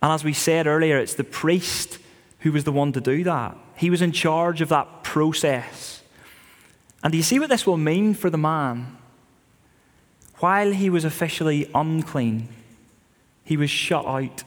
And 0.00 0.12
as 0.12 0.22
we 0.22 0.32
said 0.32 0.68
earlier, 0.68 0.98
it's 0.98 1.14
the 1.14 1.24
priest 1.24 1.98
who 2.40 2.52
was 2.52 2.62
the 2.62 2.72
one 2.72 2.92
to 2.92 3.00
do 3.00 3.24
that. 3.24 3.56
He 3.76 3.90
was 3.90 4.02
in 4.02 4.12
charge 4.12 4.60
of 4.60 4.68
that 4.68 5.02
process. 5.02 6.02
And 7.02 7.10
do 7.10 7.16
you 7.16 7.24
see 7.24 7.40
what 7.40 7.48
this 7.48 7.66
will 7.66 7.76
mean 7.76 8.14
for 8.14 8.30
the 8.30 8.38
man? 8.38 8.98
While 10.36 10.70
he 10.70 10.88
was 10.88 11.04
officially 11.04 11.68
unclean, 11.74 12.48
he 13.42 13.56
was 13.56 13.68
shut 13.68 14.06
out. 14.06 14.44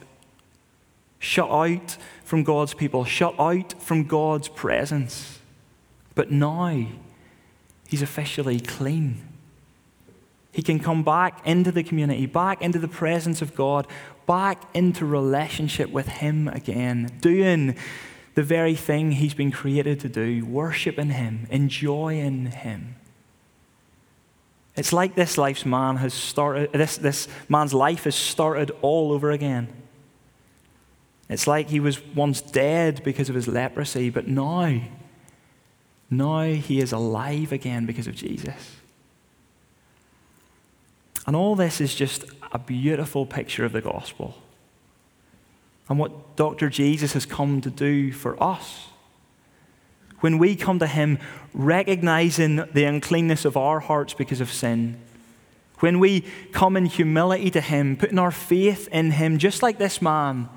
Shut 1.19 1.49
out 1.49 1.97
from 2.33 2.41
God's 2.41 2.73
people, 2.73 3.05
shut 3.05 3.39
out 3.39 3.79
from 3.79 4.05
God's 4.05 4.49
presence. 4.49 5.37
But 6.15 6.31
now, 6.31 6.87
he's 7.87 8.01
officially 8.01 8.59
clean. 8.59 9.21
He 10.51 10.63
can 10.63 10.79
come 10.79 11.03
back 11.03 11.45
into 11.45 11.71
the 11.71 11.83
community, 11.83 12.25
back 12.25 12.59
into 12.63 12.79
the 12.79 12.87
presence 12.87 13.43
of 13.43 13.53
God, 13.53 13.85
back 14.25 14.63
into 14.73 15.05
relationship 15.05 15.91
with 15.91 16.07
Him 16.07 16.47
again, 16.47 17.11
doing 17.21 17.75
the 18.33 18.41
very 18.41 18.73
thing 18.73 19.11
He's 19.11 19.35
been 19.35 19.51
created 19.51 19.99
to 19.99 20.09
do, 20.09 20.43
worshiping 20.43 21.11
Him, 21.11 21.45
enjoying 21.51 22.47
Him. 22.47 22.95
It's 24.75 24.91
like 24.91 25.13
this 25.13 25.37
life's 25.37 25.67
man 25.67 25.97
has 25.97 26.15
started, 26.15 26.73
this, 26.73 26.97
this 26.97 27.27
man's 27.47 27.75
life 27.75 28.05
has 28.05 28.15
started 28.15 28.71
all 28.81 29.11
over 29.11 29.29
again. 29.29 29.82
It's 31.29 31.47
like 31.47 31.69
he 31.69 31.79
was 31.79 32.03
once 32.15 32.41
dead 32.41 33.01
because 33.03 33.29
of 33.29 33.35
his 33.35 33.47
leprosy, 33.47 34.09
but 34.09 34.27
now, 34.27 34.81
now 36.09 36.43
he 36.43 36.79
is 36.79 36.91
alive 36.91 37.51
again 37.51 37.85
because 37.85 38.07
of 38.07 38.15
Jesus. 38.15 38.77
And 41.25 41.35
all 41.35 41.55
this 41.55 41.79
is 41.79 41.95
just 41.95 42.25
a 42.51 42.59
beautiful 42.59 43.25
picture 43.25 43.65
of 43.65 43.71
the 43.71 43.81
gospel 43.81 44.35
and 45.89 45.99
what 45.99 46.35
Dr. 46.35 46.69
Jesus 46.69 47.13
has 47.13 47.25
come 47.25 47.61
to 47.61 47.69
do 47.69 48.11
for 48.11 48.41
us. 48.41 48.87
When 50.19 50.37
we 50.37 50.55
come 50.55 50.79
to 50.79 50.87
him 50.87 51.19
recognizing 51.53 52.55
the 52.55 52.85
uncleanness 52.85 53.43
of 53.45 53.57
our 53.57 53.81
hearts 53.81 54.13
because 54.13 54.39
of 54.39 54.51
sin, 54.51 54.99
when 55.79 55.99
we 55.99 56.21
come 56.53 56.77
in 56.77 56.85
humility 56.85 57.51
to 57.51 57.61
him, 57.61 57.97
putting 57.97 58.17
our 58.17 58.31
faith 58.31 58.87
in 58.91 59.11
him, 59.11 59.37
just 59.37 59.61
like 59.61 59.77
this 59.77 60.01
man 60.01 60.47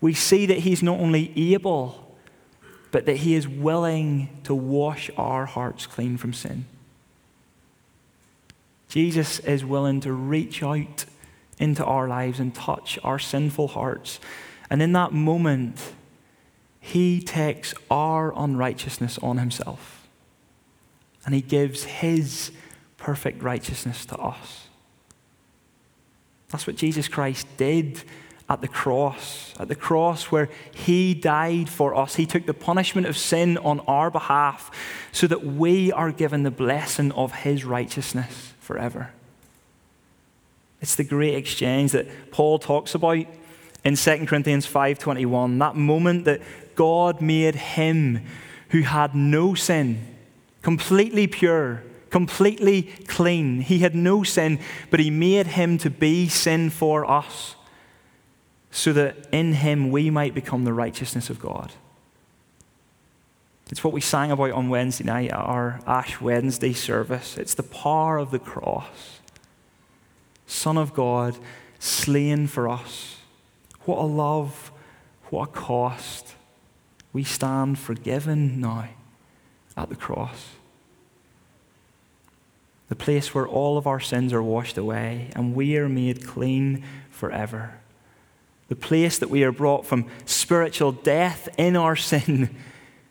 we 0.00 0.14
see 0.14 0.46
that 0.46 0.58
He's 0.58 0.82
not 0.82 0.98
only 0.98 1.32
able, 1.52 2.16
but 2.90 3.06
that 3.06 3.18
He 3.18 3.34
is 3.34 3.48
willing 3.48 4.40
to 4.44 4.54
wash 4.54 5.10
our 5.16 5.46
hearts 5.46 5.86
clean 5.86 6.16
from 6.16 6.32
sin. 6.32 6.66
Jesus 8.88 9.40
is 9.40 9.64
willing 9.64 10.00
to 10.00 10.12
reach 10.12 10.62
out 10.62 11.04
into 11.58 11.84
our 11.84 12.08
lives 12.08 12.38
and 12.38 12.54
touch 12.54 12.98
our 13.02 13.18
sinful 13.18 13.68
hearts. 13.68 14.20
And 14.70 14.82
in 14.82 14.92
that 14.92 15.12
moment, 15.12 15.92
He 16.80 17.20
takes 17.20 17.74
our 17.90 18.32
unrighteousness 18.36 19.18
on 19.18 19.38
Himself 19.38 20.06
and 21.24 21.34
He 21.34 21.40
gives 21.40 21.84
His 21.84 22.52
perfect 22.96 23.42
righteousness 23.42 24.06
to 24.06 24.16
us. 24.16 24.68
That's 26.48 26.66
what 26.66 26.76
Jesus 26.76 27.08
Christ 27.08 27.46
did 27.56 28.02
at 28.48 28.60
the 28.60 28.68
cross, 28.68 29.54
at 29.58 29.68
the 29.68 29.74
cross 29.74 30.24
where 30.24 30.48
He 30.72 31.14
died 31.14 31.68
for 31.68 31.94
us. 31.94 32.14
He 32.14 32.26
took 32.26 32.46
the 32.46 32.54
punishment 32.54 33.06
of 33.06 33.16
sin 33.16 33.58
on 33.58 33.80
our 33.80 34.10
behalf 34.10 34.70
so 35.12 35.26
that 35.26 35.44
we 35.44 35.90
are 35.92 36.12
given 36.12 36.44
the 36.44 36.50
blessing 36.50 37.10
of 37.12 37.32
His 37.32 37.64
righteousness 37.64 38.54
forever. 38.60 39.10
It's 40.80 40.94
the 40.94 41.04
great 41.04 41.34
exchange 41.34 41.92
that 41.92 42.30
Paul 42.30 42.58
talks 42.58 42.94
about 42.94 43.26
in 43.84 43.96
2 43.96 44.26
Corinthians 44.26 44.66
5:21, 44.66 45.58
that 45.58 45.74
moment 45.74 46.24
that 46.26 46.40
God 46.76 47.20
made 47.20 47.54
him 47.54 48.20
who 48.70 48.82
had 48.82 49.14
no 49.14 49.54
sin 49.54 50.06
completely 50.62 51.26
pure, 51.26 51.82
completely 52.10 52.82
clean. 53.06 53.60
He 53.60 53.78
had 53.80 53.94
no 53.94 54.22
sin, 54.22 54.58
but 54.90 55.00
he 55.00 55.10
made 55.10 55.48
him 55.48 55.78
to 55.78 55.90
be 55.90 56.28
sin 56.28 56.70
for 56.70 57.08
us 57.08 57.55
so 58.76 58.92
that 58.92 59.16
in 59.32 59.54
him 59.54 59.90
we 59.90 60.10
might 60.10 60.34
become 60.34 60.64
the 60.64 60.72
righteousness 60.74 61.30
of 61.30 61.40
God. 61.40 61.72
It's 63.70 63.82
what 63.82 63.94
we 63.94 64.02
sang 64.02 64.30
about 64.30 64.50
on 64.50 64.68
Wednesday 64.68 65.02
night 65.02 65.30
at 65.30 65.38
our 65.38 65.80
Ash 65.86 66.20
Wednesday 66.20 66.74
service. 66.74 67.38
It's 67.38 67.54
the 67.54 67.62
power 67.62 68.18
of 68.18 68.30
the 68.30 68.38
cross. 68.38 69.20
Son 70.46 70.76
of 70.76 70.92
God, 70.92 71.38
slain 71.78 72.46
for 72.46 72.68
us. 72.68 73.16
What 73.86 73.96
a 73.96 74.04
love, 74.04 74.70
what 75.30 75.48
a 75.48 75.52
cost. 75.52 76.34
We 77.14 77.24
stand 77.24 77.78
forgiven 77.78 78.60
now 78.60 78.90
at 79.74 79.88
the 79.88 79.96
cross. 79.96 80.50
The 82.90 82.94
place 82.94 83.34
where 83.34 83.48
all 83.48 83.78
of 83.78 83.86
our 83.86 84.00
sins 84.00 84.34
are 84.34 84.42
washed 84.42 84.76
away 84.76 85.30
and 85.34 85.54
we 85.54 85.78
are 85.78 85.88
made 85.88 86.26
clean 86.26 86.84
forever 87.08 87.76
the 88.68 88.76
place 88.76 89.18
that 89.18 89.30
we 89.30 89.44
are 89.44 89.52
brought 89.52 89.86
from 89.86 90.06
spiritual 90.24 90.92
death 90.92 91.48
in 91.56 91.76
our 91.76 91.96
sin 91.96 92.54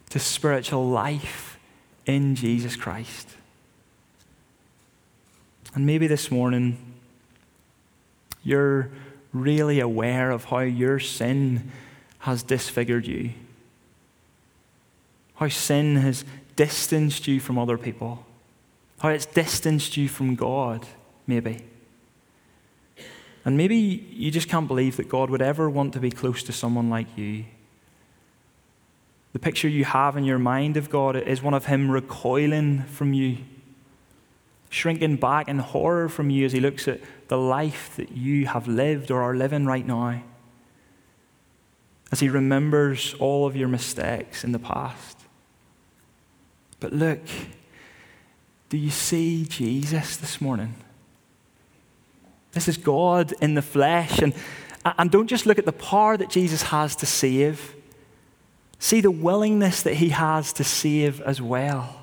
to 0.09 0.19
spiritual 0.19 0.87
life 0.87 1.57
in 2.05 2.35
Jesus 2.35 2.75
Christ. 2.75 3.29
And 5.73 5.85
maybe 5.85 6.07
this 6.07 6.31
morning, 6.31 6.77
you're 8.43 8.89
really 9.33 9.79
aware 9.79 10.31
of 10.31 10.45
how 10.45 10.59
your 10.59 10.99
sin 10.99 11.71
has 12.19 12.43
disfigured 12.43 13.05
you, 13.05 13.31
how 15.35 15.49
sin 15.49 15.97
has 15.97 16.23
distanced 16.55 17.27
you 17.27 17.39
from 17.39 17.57
other 17.57 17.77
people, 17.77 18.25
how 18.99 19.09
it's 19.09 19.25
distanced 19.25 19.97
you 19.97 20.07
from 20.07 20.35
God, 20.35 20.85
maybe. 21.27 21.63
And 23.45 23.55
maybe 23.55 23.75
you 23.77 24.31
just 24.31 24.49
can't 24.49 24.67
believe 24.67 24.97
that 24.97 25.07
God 25.07 25.29
would 25.29 25.41
ever 25.41 25.69
want 25.69 25.93
to 25.93 25.99
be 25.99 26.09
close 26.09 26.41
to 26.43 26.51
someone 26.51 26.89
like 26.89 27.15
you. 27.15 27.45
The 29.33 29.39
picture 29.39 29.69
you 29.69 29.85
have 29.85 30.17
in 30.17 30.23
your 30.23 30.39
mind 30.39 30.77
of 30.77 30.89
God 30.89 31.15
is 31.15 31.43
one 31.43 31.53
of 31.53 31.65
Him 31.65 31.91
recoiling 31.91 32.83
from 32.83 33.13
you, 33.13 33.37
shrinking 34.69 35.17
back 35.17 35.47
in 35.47 35.59
horror 35.59 36.09
from 36.09 36.31
you 36.31 36.45
as 36.45 36.53
He 36.53 36.59
looks 36.59 36.87
at 36.87 37.01
the 37.27 37.37
life 37.37 37.95
that 37.97 38.11
you 38.11 38.47
have 38.47 38.67
lived 38.67 39.11
or 39.11 39.21
are 39.21 39.35
living 39.35 39.65
right 39.65 39.85
now, 39.85 40.23
as 42.11 42.21
He 42.21 42.29
remembers 42.29 43.13
all 43.19 43.45
of 43.45 43.55
your 43.55 43.67
mistakes 43.67 44.43
in 44.43 44.53
the 44.53 44.59
past. 44.59 45.19
But 46.79 46.93
look, 46.93 47.21
do 48.69 48.77
you 48.77 48.89
see 48.89 49.45
Jesus 49.45 50.17
this 50.17 50.41
morning? 50.41 50.75
This 52.55 52.69
is 52.69 52.77
God 52.77 53.33
in 53.41 53.53
the 53.53 53.61
flesh. 53.61 54.19
And, 54.19 54.33
and 54.85 55.11
don't 55.11 55.27
just 55.27 55.45
look 55.45 55.59
at 55.59 55.65
the 55.65 55.73
power 55.73 56.17
that 56.17 56.29
Jesus 56.29 56.63
has 56.63 56.95
to 56.95 57.05
save, 57.05 57.75
see 58.79 59.01
the 59.01 59.11
willingness 59.11 59.83
that 59.83 59.95
he 59.95 60.09
has 60.09 60.53
to 60.53 60.63
save 60.63 61.21
as 61.21 61.41
well. 61.41 62.01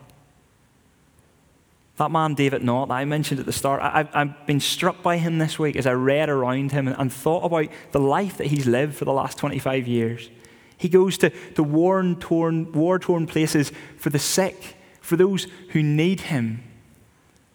That 1.97 2.11
man, 2.11 2.35
David 2.35 2.63
Nott, 2.63 2.91
I 2.91 3.05
mentioned 3.07 3.41
at 3.41 3.47
the 3.47 3.53
start, 3.53 3.81
I, 3.83 4.07
have 4.13 4.47
been 4.47 4.61
struck 4.61 5.03
by 5.03 5.17
him 5.17 5.39
this 5.39 5.59
week 5.59 5.75
as 5.77 5.87
I 5.87 5.93
read 5.93 6.29
around 6.29 6.73
him 6.73 6.87
and, 6.87 6.97
and 6.99 7.13
thought 7.13 7.45
about 7.45 7.69
the 7.93 8.01
life 8.01 8.37
that 8.37 8.49
he's 8.49 8.67
lived 8.67 8.95
for 8.95 9.07
the 9.07 9.13
last 9.13 9.39
25 9.39 9.87
years. 9.87 10.31
He 10.77 10.89
goes 10.89 11.17
to, 11.19 11.31
to 11.55 11.63
war-torn, 11.63 12.73
war-torn 12.73 13.27
places 13.27 13.73
for 13.97 14.11
the 14.11 14.19
sick, 14.19 14.77
for 15.01 15.17
those 15.17 15.47
who 15.71 15.83
need 15.83 16.23
him. 16.23 16.63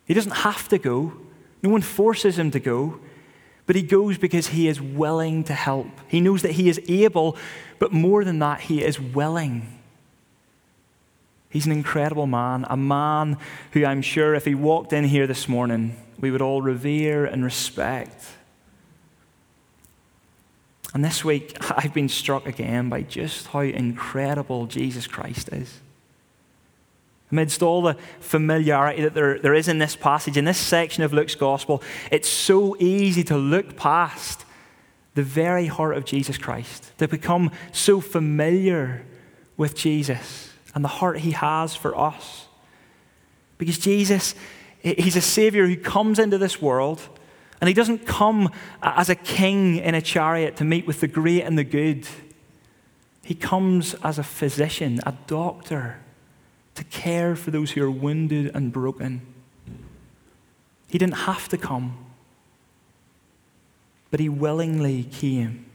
He 0.06 0.16
doesn't 0.16 0.32
have 0.32 0.68
to 0.70 0.80
go. 0.80 1.14
No 1.62 1.70
one 1.70 1.82
forces 1.82 2.38
him 2.38 2.52
to 2.52 2.60
go, 2.60 3.00
but 3.66 3.76
he 3.76 3.82
goes 3.82 4.18
because 4.18 4.48
he 4.48 4.68
is 4.68 4.82
willing 4.82 5.44
to 5.46 5.54
help. 5.54 5.88
He 6.08 6.22
knows 6.22 6.42
that 6.42 6.54
he 6.54 6.70
is 6.70 6.80
able, 6.88 7.36
but 7.80 7.92
more 7.92 8.24
than 8.24 8.40
that, 8.40 8.62
he 8.62 8.84
is 8.84 9.00
willing. 9.00 9.80
He's 11.50 11.66
an 11.66 11.72
incredible 11.72 12.28
man, 12.28 12.66
a 12.70 12.78
man 12.78 13.38
who 13.72 13.86
I'm 13.86 14.02
sure 14.02 14.36
if 14.36 14.46
he 14.46 14.56
walked 14.56 14.94
in 14.94 15.06
here 15.06 15.28
this 15.28 15.48
morning, 15.48 15.96
we 16.20 16.32
would 16.32 16.42
all 16.42 16.62
revere 16.62 17.26
and 17.26 17.44
respect. 17.44 18.24
And 20.94 21.04
this 21.04 21.24
week, 21.24 21.56
I've 21.78 21.94
been 21.94 22.10
struck 22.10 22.48
again 22.48 22.90
by 22.90 23.02
just 23.02 23.48
how 23.48 23.60
incredible 23.60 24.68
Jesus 24.68 25.08
Christ 25.08 25.50
is. 25.50 25.82
Amidst 27.32 27.62
all 27.62 27.82
the 27.82 27.98
familiarity 28.20 29.02
that 29.02 29.14
there, 29.14 29.38
there 29.38 29.54
is 29.54 29.68
in 29.68 29.80
this 29.80 29.96
passage, 29.96 30.38
in 30.38 30.46
this 30.46 30.58
section 30.58 31.04
of 31.04 31.12
Luke's 31.12 31.36
gospel, 31.36 31.84
it's 32.10 32.30
so 32.30 32.78
easy 32.80 33.24
to 33.26 33.38
look 33.38 33.76
past 33.76 34.46
the 35.14 35.24
very 35.24 35.66
heart 35.66 35.98
of 35.98 36.06
Jesus 36.06 36.38
Christ, 36.38 36.92
to 37.00 37.08
become 37.08 37.52
so 37.74 38.00
familiar 38.00 39.04
with 39.58 39.76
Jesus 39.76 40.54
and 40.74 40.84
the 40.84 40.90
heart 40.90 41.20
he 41.20 41.32
has 41.32 41.76
for 41.76 41.98
us. 42.00 42.46
Because 43.58 43.80
Jesus, 43.80 44.36
he's 44.80 45.16
a 45.16 45.22
Savior 45.22 45.68
who 45.68 45.76
comes 45.76 46.20
into 46.20 46.38
this 46.38 46.62
world, 46.62 47.02
and 47.60 47.68
he 47.68 47.74
doesn't 47.74 48.06
come 48.06 48.52
as 48.82 49.10
a 49.10 49.16
king 49.16 49.78
in 49.78 49.96
a 49.96 50.02
chariot 50.02 50.56
to 50.58 50.64
meet 50.64 50.86
with 50.86 51.02
the 51.02 51.08
great 51.08 51.42
and 51.42 51.58
the 51.58 51.64
good. 51.64 52.08
He 53.24 53.34
comes 53.34 53.96
as 53.96 54.20
a 54.20 54.24
physician, 54.24 55.02
a 55.06 55.14
doctor 55.26 55.98
to 56.78 56.84
care 56.84 57.36
for 57.36 57.50
those 57.50 57.72
who 57.72 57.84
are 57.84 57.92
wounded 57.92 58.52
and 58.56 58.72
broken. 58.72 59.22
He 60.88 61.00
didn't 61.00 61.16
have 61.16 61.50
to 61.50 61.58
come, 61.58 61.98
but 64.12 64.20
he 64.20 64.30
willingly 64.30 65.04
came 65.04 65.66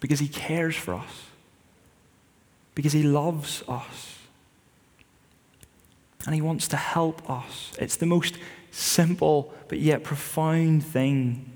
because 0.00 0.20
he 0.20 0.28
cares 0.28 0.76
for 0.76 0.92
us, 0.92 1.24
because 2.74 2.92
he 2.92 3.02
loves 3.02 3.62
us, 3.66 4.18
and 6.26 6.34
he 6.34 6.42
wants 6.42 6.68
to 6.68 6.76
help 6.76 7.28
us. 7.28 7.72
It's 7.80 7.96
the 7.96 8.06
most 8.06 8.36
simple 8.70 9.54
but 9.68 9.78
yet 9.78 10.04
profound 10.04 10.84
thing. 10.84 11.50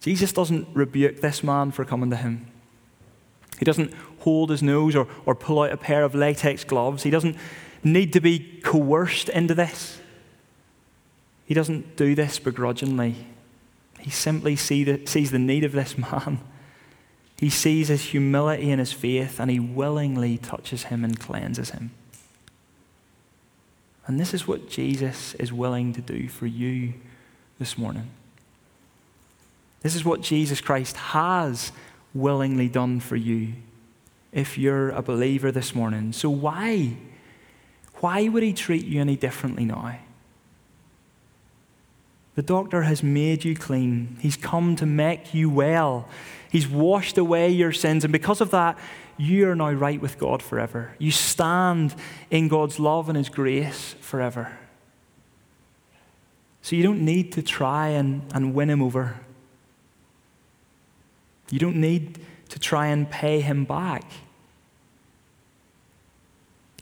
Jesus 0.00 0.32
doesn't 0.32 0.66
rebuke 0.72 1.20
this 1.20 1.44
man 1.44 1.70
for 1.70 1.84
coming 1.84 2.08
to 2.08 2.16
him. 2.16 2.46
He 3.58 3.64
doesn't 3.64 3.92
hold 4.22 4.50
his 4.50 4.62
nose 4.62 4.94
or, 4.94 5.08
or 5.26 5.34
pull 5.34 5.60
out 5.62 5.72
a 5.72 5.76
pair 5.76 6.04
of 6.04 6.14
latex 6.14 6.64
gloves. 6.64 7.02
He 7.02 7.10
doesn't 7.10 7.36
need 7.82 8.12
to 8.12 8.20
be 8.20 8.60
coerced 8.62 9.28
into 9.28 9.54
this. 9.54 10.00
He 11.44 11.54
doesn't 11.54 11.96
do 11.96 12.14
this 12.14 12.38
begrudgingly. 12.38 13.26
He 13.98 14.10
simply 14.10 14.56
see 14.56 14.84
the, 14.84 15.06
sees 15.06 15.30
the 15.30 15.38
need 15.38 15.64
of 15.64 15.72
this 15.72 15.98
man. 16.12 16.40
He 17.38 17.50
sees 17.50 17.88
his 17.88 18.04
humility 18.04 18.70
and 18.70 18.78
his 18.78 18.92
faith, 18.92 19.40
and 19.40 19.50
he 19.50 19.58
willingly 19.58 20.38
touches 20.38 20.84
him 20.84 21.04
and 21.04 21.18
cleanses 21.18 21.70
him. 21.70 21.90
And 24.06 24.20
this 24.20 24.32
is 24.32 24.46
what 24.46 24.68
Jesus 24.68 25.34
is 25.34 25.52
willing 25.52 25.92
to 25.94 26.00
do 26.00 26.28
for 26.28 26.46
you 26.46 26.94
this 27.58 27.76
morning. 27.76 28.10
This 29.80 29.96
is 29.96 30.04
what 30.04 30.20
Jesus 30.20 30.60
Christ 30.60 30.96
has 30.96 31.72
willingly 32.14 32.68
done 32.68 33.00
for 33.00 33.16
you 33.16 33.54
if 34.32 34.56
you're 34.56 34.90
a 34.90 35.02
believer 35.02 35.52
this 35.52 35.74
morning. 35.74 36.12
So, 36.12 36.30
why? 36.30 36.96
Why 37.96 38.28
would 38.28 38.42
he 38.42 38.52
treat 38.52 38.84
you 38.84 39.00
any 39.00 39.16
differently 39.16 39.64
now? 39.64 39.98
The 42.34 42.42
doctor 42.42 42.82
has 42.82 43.02
made 43.02 43.44
you 43.44 43.54
clean. 43.54 44.16
He's 44.20 44.36
come 44.36 44.74
to 44.76 44.86
make 44.86 45.34
you 45.34 45.50
well. 45.50 46.08
He's 46.50 46.66
washed 46.66 47.18
away 47.18 47.50
your 47.50 47.72
sins. 47.72 48.04
And 48.04 48.12
because 48.12 48.40
of 48.40 48.50
that, 48.50 48.78
you 49.18 49.48
are 49.48 49.54
now 49.54 49.70
right 49.70 50.00
with 50.00 50.18
God 50.18 50.42
forever. 50.42 50.94
You 50.98 51.10
stand 51.10 51.94
in 52.30 52.48
God's 52.48 52.80
love 52.80 53.08
and 53.08 53.18
His 53.18 53.28
grace 53.28 53.94
forever. 54.00 54.58
So 56.62 56.74
you 56.74 56.82
don't 56.82 57.04
need 57.04 57.32
to 57.32 57.42
try 57.42 57.88
and, 57.88 58.22
and 58.34 58.54
win 58.54 58.70
Him 58.70 58.82
over. 58.82 59.20
You 61.50 61.58
don't 61.58 61.76
need 61.76 62.18
to 62.52 62.58
try 62.58 62.88
and 62.88 63.10
pay 63.10 63.40
him 63.40 63.64
back. 63.64 64.04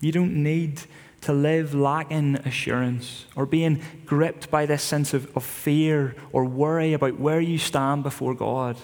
You 0.01 0.11
don't 0.11 0.43
need 0.43 0.81
to 1.21 1.33
live 1.33 1.75
lacking 1.75 2.37
assurance 2.45 3.27
or 3.37 3.47
being 3.47 3.81
gripped 4.05 4.51
by 4.51 4.67
this 4.67 4.83
sense 4.83 5.15
of, 5.15 5.31
of 5.37 5.45
fear 5.45 6.17
or 6.33 6.45
worry 6.45 6.93
about 6.93 7.21
where 7.21 7.41
you 7.41 7.57
stand 7.57 8.03
before 8.03 8.35
God. 8.35 8.77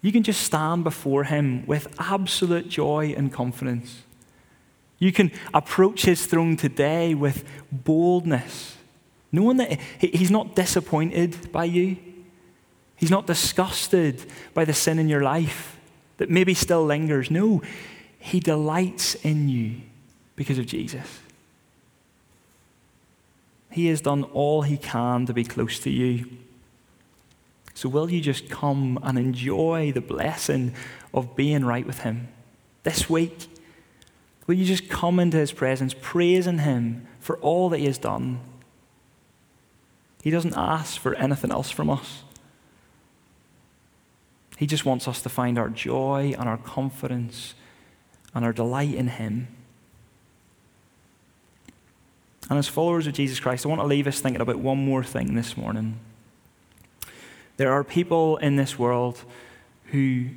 You 0.00 0.12
can 0.12 0.22
just 0.22 0.42
stand 0.42 0.84
before 0.84 1.24
Him 1.24 1.66
with 1.66 1.92
absolute 1.98 2.68
joy 2.68 3.14
and 3.16 3.32
confidence. 3.32 4.02
You 5.00 5.10
can 5.10 5.32
approach 5.52 6.04
His 6.04 6.24
throne 6.26 6.56
today 6.56 7.14
with 7.14 7.44
boldness, 7.72 8.76
knowing 9.32 9.56
that 9.56 9.80
He's 9.98 10.30
not 10.30 10.54
disappointed 10.54 11.50
by 11.50 11.64
you. 11.64 11.96
He's 12.98 13.10
not 13.10 13.26
disgusted 13.26 14.24
by 14.54 14.64
the 14.64 14.74
sin 14.74 14.98
in 14.98 15.08
your 15.08 15.22
life 15.22 15.78
that 16.16 16.28
maybe 16.28 16.52
still 16.52 16.84
lingers. 16.84 17.30
No, 17.30 17.62
He 18.18 18.40
delights 18.40 19.14
in 19.14 19.48
you 19.48 19.80
because 20.36 20.58
of 20.58 20.66
Jesus. 20.66 21.20
He 23.70 23.86
has 23.86 24.00
done 24.00 24.24
all 24.24 24.62
He 24.62 24.76
can 24.76 25.26
to 25.26 25.32
be 25.32 25.44
close 25.44 25.78
to 25.80 25.90
you. 25.90 26.26
So, 27.74 27.88
will 27.88 28.10
you 28.10 28.20
just 28.20 28.50
come 28.50 28.98
and 29.04 29.16
enjoy 29.16 29.92
the 29.92 30.00
blessing 30.00 30.74
of 31.14 31.36
being 31.36 31.64
right 31.64 31.86
with 31.86 32.00
Him 32.00 32.26
this 32.82 33.08
week? 33.08 33.48
Will 34.48 34.56
you 34.56 34.64
just 34.64 34.88
come 34.88 35.20
into 35.20 35.36
His 35.36 35.52
presence, 35.52 35.94
praising 36.00 36.58
Him 36.58 37.06
for 37.20 37.36
all 37.38 37.68
that 37.68 37.78
He 37.78 37.86
has 37.86 37.98
done? 37.98 38.40
He 40.24 40.30
doesn't 40.32 40.56
ask 40.56 41.00
for 41.00 41.14
anything 41.14 41.52
else 41.52 41.70
from 41.70 41.88
us. 41.88 42.24
He 44.58 44.66
just 44.66 44.84
wants 44.84 45.06
us 45.06 45.22
to 45.22 45.28
find 45.28 45.56
our 45.56 45.68
joy 45.68 46.34
and 46.36 46.48
our 46.48 46.56
confidence 46.56 47.54
and 48.34 48.44
our 48.44 48.52
delight 48.52 48.92
in 48.92 49.06
Him. 49.06 49.46
And 52.50 52.58
as 52.58 52.66
followers 52.66 53.06
of 53.06 53.12
Jesus 53.12 53.38
Christ, 53.38 53.64
I 53.64 53.68
want 53.68 53.80
to 53.80 53.86
leave 53.86 54.08
us 54.08 54.20
thinking 54.20 54.40
about 54.40 54.58
one 54.58 54.78
more 54.78 55.04
thing 55.04 55.36
this 55.36 55.56
morning. 55.56 56.00
There 57.56 57.70
are 57.70 57.84
people 57.84 58.36
in 58.38 58.56
this 58.56 58.76
world 58.76 59.22
who 59.92 60.30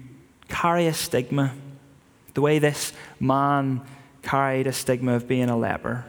carry 0.49 0.85
a 0.85 0.93
stigma, 0.93 1.55
the 2.35 2.41
way 2.41 2.59
this 2.59 2.93
man 3.19 3.81
carried 4.21 4.67
a 4.67 4.73
stigma 4.73 5.15
of 5.15 5.27
being 5.27 5.49
a 5.49 5.57
leper. 5.57 6.05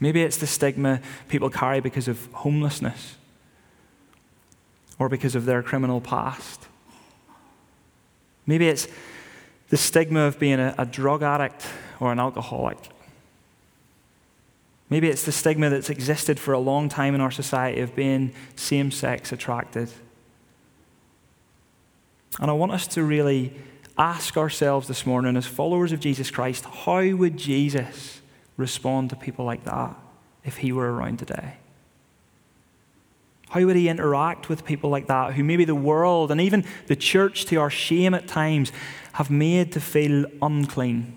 Maybe 0.00 0.22
it's 0.22 0.38
the 0.38 0.46
stigma 0.46 1.02
people 1.28 1.50
carry 1.50 1.80
because 1.80 2.08
of 2.08 2.24
homelessness 2.32 3.16
or 4.98 5.08
because 5.08 5.34
of 5.34 5.44
their 5.44 5.62
criminal 5.62 6.00
past. 6.00 6.68
Maybe 8.46 8.68
it's 8.68 8.86
the 9.68 9.76
stigma 9.76 10.20
of 10.20 10.38
being 10.38 10.60
a, 10.60 10.74
a 10.78 10.86
drug 10.86 11.22
addict 11.22 11.66
or 12.00 12.12
an 12.12 12.18
alcoholic. 12.18 12.78
Maybe 14.90 15.08
it's 15.08 15.24
the 15.24 15.32
stigma 15.32 15.70
that's 15.70 15.90
existed 15.90 16.38
for 16.38 16.52
a 16.52 16.58
long 16.58 16.88
time 16.88 17.14
in 17.14 17.20
our 17.20 17.30
society 17.30 17.80
of 17.80 17.96
being 17.96 18.32
same 18.54 18.90
sex 18.90 19.32
attracted. 19.32 19.90
And 22.40 22.50
I 22.50 22.54
want 22.54 22.72
us 22.72 22.86
to 22.88 23.02
really 23.02 23.54
ask 23.96 24.36
ourselves 24.36 24.88
this 24.88 25.06
morning, 25.06 25.36
as 25.36 25.46
followers 25.46 25.92
of 25.92 26.00
Jesus 26.00 26.30
Christ, 26.30 26.64
how 26.64 27.08
would 27.14 27.36
Jesus 27.36 28.20
respond 28.56 29.10
to 29.10 29.16
people 29.16 29.44
like 29.44 29.64
that 29.64 29.96
if 30.44 30.58
he 30.58 30.72
were 30.72 30.92
around 30.92 31.18
today? 31.18 31.54
How 33.54 33.64
would 33.64 33.76
he 33.76 33.88
interact 33.88 34.48
with 34.48 34.64
people 34.64 34.90
like 34.90 35.06
that 35.06 35.34
who 35.34 35.44
maybe 35.44 35.64
the 35.64 35.76
world 35.76 36.32
and 36.32 36.40
even 36.40 36.64
the 36.88 36.96
church, 36.96 37.44
to 37.44 37.56
our 37.56 37.70
shame 37.70 38.12
at 38.12 38.26
times, 38.26 38.72
have 39.12 39.30
made 39.30 39.70
to 39.74 39.80
feel 39.80 40.26
unclean, 40.42 41.16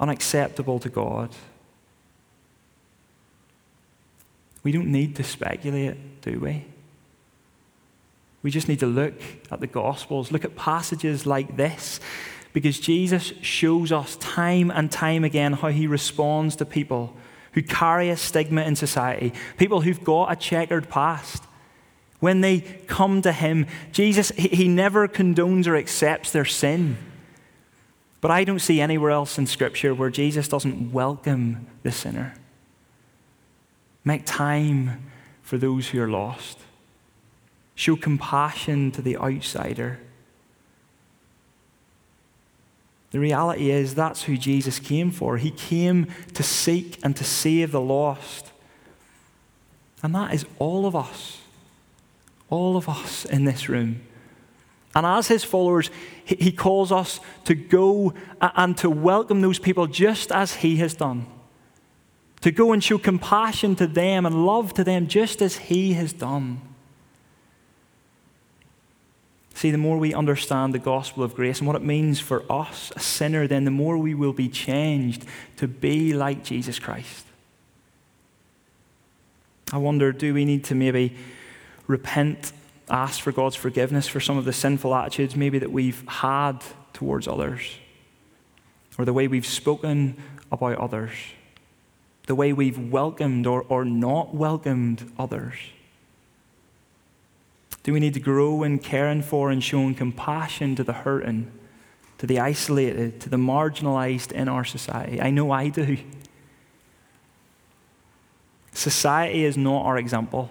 unacceptable 0.00 0.78
to 0.78 0.88
God? 0.88 1.36
We 4.62 4.72
don't 4.72 4.90
need 4.90 5.16
to 5.16 5.22
speculate, 5.22 6.22
do 6.22 6.40
we? 6.40 6.64
We 8.42 8.50
just 8.50 8.66
need 8.66 8.80
to 8.80 8.86
look 8.86 9.20
at 9.50 9.60
the 9.60 9.66
Gospels, 9.66 10.32
look 10.32 10.46
at 10.46 10.56
passages 10.56 11.26
like 11.26 11.58
this, 11.58 12.00
because 12.54 12.80
Jesus 12.80 13.34
shows 13.42 13.92
us 13.92 14.16
time 14.16 14.70
and 14.70 14.90
time 14.90 15.24
again 15.24 15.52
how 15.52 15.68
he 15.68 15.86
responds 15.86 16.56
to 16.56 16.64
people 16.64 17.14
who 17.56 17.62
carry 17.62 18.10
a 18.10 18.16
stigma 18.18 18.62
in 18.62 18.76
society, 18.76 19.32
people 19.56 19.80
who've 19.80 20.04
got 20.04 20.30
a 20.30 20.36
checkered 20.36 20.90
past. 20.90 21.42
When 22.20 22.42
they 22.42 22.60
come 22.86 23.22
to 23.22 23.32
him, 23.32 23.66
Jesus, 23.92 24.28
he 24.36 24.68
never 24.68 25.08
condones 25.08 25.66
or 25.66 25.74
accepts 25.74 26.32
their 26.32 26.44
sin. 26.44 26.98
But 28.20 28.30
I 28.30 28.44
don't 28.44 28.58
see 28.58 28.78
anywhere 28.80 29.10
else 29.10 29.38
in 29.38 29.46
Scripture 29.46 29.94
where 29.94 30.10
Jesus 30.10 30.48
doesn't 30.48 30.92
welcome 30.92 31.66
the 31.82 31.90
sinner. 31.90 32.34
Make 34.04 34.26
time 34.26 35.02
for 35.40 35.56
those 35.56 35.88
who 35.88 36.02
are 36.02 36.10
lost. 36.10 36.58
Show 37.74 37.96
compassion 37.96 38.90
to 38.92 39.00
the 39.00 39.16
outsider. 39.16 39.98
The 43.16 43.20
reality 43.20 43.70
is 43.70 43.94
that's 43.94 44.24
who 44.24 44.36
Jesus 44.36 44.78
came 44.78 45.10
for. 45.10 45.38
He 45.38 45.50
came 45.50 46.08
to 46.34 46.42
seek 46.42 46.98
and 47.02 47.16
to 47.16 47.24
save 47.24 47.72
the 47.72 47.80
lost. 47.80 48.52
And 50.02 50.14
that 50.14 50.34
is 50.34 50.44
all 50.58 50.84
of 50.84 50.94
us. 50.94 51.40
All 52.50 52.76
of 52.76 52.90
us 52.90 53.24
in 53.24 53.46
this 53.46 53.70
room. 53.70 54.02
And 54.94 55.06
as 55.06 55.28
his 55.28 55.44
followers, 55.44 55.90
he 56.26 56.52
calls 56.52 56.92
us 56.92 57.18
to 57.46 57.54
go 57.54 58.12
and 58.38 58.76
to 58.76 58.90
welcome 58.90 59.40
those 59.40 59.58
people 59.58 59.86
just 59.86 60.30
as 60.30 60.56
he 60.56 60.76
has 60.76 60.92
done. 60.92 61.24
To 62.42 62.50
go 62.50 62.74
and 62.74 62.84
show 62.84 62.98
compassion 62.98 63.76
to 63.76 63.86
them 63.86 64.26
and 64.26 64.44
love 64.44 64.74
to 64.74 64.84
them 64.84 65.06
just 65.06 65.40
as 65.40 65.56
he 65.56 65.94
has 65.94 66.12
done. 66.12 66.60
See, 69.56 69.70
the 69.70 69.78
more 69.78 69.96
we 69.96 70.12
understand 70.12 70.74
the 70.74 70.78
gospel 70.78 71.22
of 71.22 71.34
grace 71.34 71.60
and 71.60 71.66
what 71.66 71.76
it 71.76 71.82
means 71.82 72.20
for 72.20 72.44
us, 72.52 72.92
a 72.94 73.00
sinner, 73.00 73.46
then 73.46 73.64
the 73.64 73.70
more 73.70 73.96
we 73.96 74.12
will 74.12 74.34
be 74.34 74.50
changed 74.50 75.24
to 75.56 75.66
be 75.66 76.12
like 76.12 76.44
Jesus 76.44 76.78
Christ. 76.78 77.24
I 79.72 79.78
wonder 79.78 80.12
do 80.12 80.34
we 80.34 80.44
need 80.44 80.64
to 80.64 80.74
maybe 80.74 81.16
repent, 81.86 82.52
ask 82.90 83.22
for 83.22 83.32
God's 83.32 83.56
forgiveness 83.56 84.06
for 84.06 84.20
some 84.20 84.36
of 84.36 84.44
the 84.44 84.52
sinful 84.52 84.94
attitudes 84.94 85.34
maybe 85.34 85.58
that 85.58 85.72
we've 85.72 86.06
had 86.06 86.62
towards 86.92 87.26
others, 87.26 87.76
or 88.98 89.06
the 89.06 89.14
way 89.14 89.26
we've 89.26 89.46
spoken 89.46 90.22
about 90.52 90.76
others, 90.76 91.12
the 92.26 92.34
way 92.34 92.52
we've 92.52 92.92
welcomed 92.92 93.46
or, 93.46 93.62
or 93.70 93.86
not 93.86 94.34
welcomed 94.34 95.10
others? 95.18 95.54
Do 97.86 97.92
we 97.92 98.00
need 98.00 98.14
to 98.14 98.20
grow 98.20 98.64
in 98.64 98.80
caring 98.80 99.22
for 99.22 99.48
and 99.48 99.62
showing 99.62 99.94
compassion 99.94 100.74
to 100.74 100.82
the 100.82 100.92
hurting, 100.92 101.52
to 102.18 102.26
the 102.26 102.40
isolated, 102.40 103.20
to 103.20 103.28
the 103.28 103.36
marginalized 103.36 104.32
in 104.32 104.48
our 104.48 104.64
society? 104.64 105.20
I 105.20 105.30
know 105.30 105.52
I 105.52 105.68
do. 105.68 105.96
Society 108.72 109.44
is 109.44 109.56
not 109.56 109.84
our 109.84 109.98
example. 109.98 110.50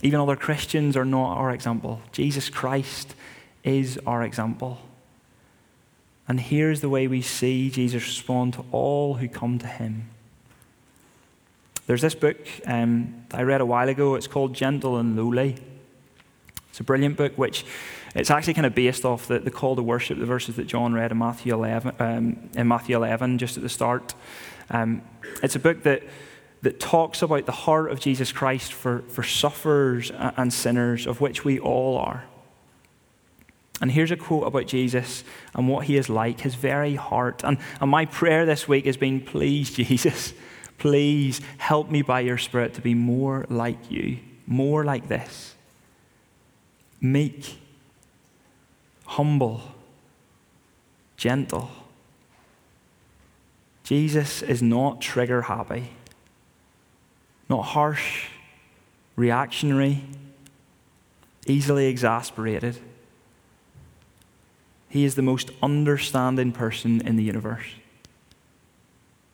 Even 0.00 0.20
other 0.20 0.36
Christians 0.36 0.96
are 0.96 1.04
not 1.04 1.34
our 1.34 1.50
example. 1.50 2.02
Jesus 2.12 2.48
Christ 2.48 3.16
is 3.64 3.98
our 4.06 4.22
example. 4.22 4.78
And 6.28 6.38
here's 6.38 6.82
the 6.82 6.88
way 6.88 7.08
we 7.08 7.20
see 7.20 7.68
Jesus 7.68 8.04
respond 8.04 8.52
to 8.54 8.64
all 8.70 9.14
who 9.14 9.26
come 9.26 9.58
to 9.58 9.66
him. 9.66 10.08
There's 11.86 12.02
this 12.02 12.14
book 12.14 12.38
um, 12.66 13.24
I 13.32 13.42
read 13.42 13.60
a 13.60 13.66
while 13.66 13.88
ago. 13.88 14.14
It's 14.14 14.26
called 14.26 14.54
Gentle 14.54 14.98
and 14.98 15.16
Lowly. 15.16 15.56
It's 16.70 16.80
a 16.80 16.84
brilliant 16.84 17.16
book, 17.16 17.36
which 17.36 17.64
it's 18.14 18.30
actually 18.30 18.54
kind 18.54 18.66
of 18.66 18.74
based 18.74 19.04
off 19.04 19.26
the, 19.26 19.38
the 19.38 19.50
call 19.50 19.76
to 19.76 19.82
worship, 19.82 20.18
the 20.18 20.26
verses 20.26 20.56
that 20.56 20.66
John 20.66 20.94
read 20.94 21.10
in 21.10 21.18
Matthew 21.18 21.52
11, 21.54 21.94
um, 21.98 22.50
in 22.54 22.68
Matthew 22.68 22.96
11 22.96 23.38
just 23.38 23.56
at 23.56 23.62
the 23.62 23.68
start. 23.68 24.14
Um, 24.70 25.02
it's 25.42 25.56
a 25.56 25.58
book 25.58 25.82
that, 25.82 26.02
that 26.62 26.78
talks 26.78 27.20
about 27.20 27.46
the 27.46 27.52
heart 27.52 27.90
of 27.90 28.00
Jesus 28.00 28.32
Christ 28.32 28.72
for, 28.72 29.00
for 29.08 29.22
sufferers 29.22 30.10
and 30.14 30.52
sinners, 30.52 31.06
of 31.06 31.20
which 31.20 31.44
we 31.44 31.58
all 31.58 31.98
are. 31.98 32.24
And 33.80 33.90
here's 33.90 34.12
a 34.12 34.16
quote 34.16 34.46
about 34.46 34.66
Jesus 34.66 35.24
and 35.54 35.68
what 35.68 35.86
he 35.86 35.96
is 35.96 36.08
like, 36.08 36.40
his 36.40 36.54
very 36.54 36.94
heart. 36.94 37.42
And, 37.44 37.58
and 37.80 37.90
my 37.90 38.06
prayer 38.06 38.46
this 38.46 38.68
week 38.68 38.86
has 38.86 38.96
been, 38.96 39.20
please, 39.20 39.70
Jesus, 39.74 40.32
Please 40.78 41.40
help 41.58 41.90
me 41.90 42.02
by 42.02 42.20
your 42.20 42.38
Spirit 42.38 42.74
to 42.74 42.80
be 42.80 42.94
more 42.94 43.46
like 43.48 43.90
you, 43.90 44.18
more 44.46 44.84
like 44.84 45.08
this. 45.08 45.54
Meek, 47.00 47.58
humble, 49.06 49.60
gentle. 51.16 51.70
Jesus 53.84 54.42
is 54.42 54.62
not 54.62 55.00
trigger 55.00 55.42
happy, 55.42 55.90
not 57.48 57.62
harsh, 57.62 58.28
reactionary, 59.16 60.02
easily 61.46 61.86
exasperated. 61.86 62.78
He 64.88 65.04
is 65.04 65.14
the 65.14 65.22
most 65.22 65.50
understanding 65.62 66.52
person 66.52 67.06
in 67.06 67.16
the 67.16 67.22
universe. 67.22 67.66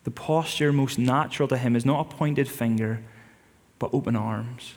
The 0.09 0.15
posture 0.15 0.73
most 0.73 0.97
natural 0.97 1.47
to 1.49 1.55
him 1.55 1.75
is 1.75 1.85
not 1.85 1.99
a 1.99 2.15
pointed 2.15 2.49
finger, 2.49 2.99
but 3.77 3.93
open 3.93 4.15
arms. 4.15 4.73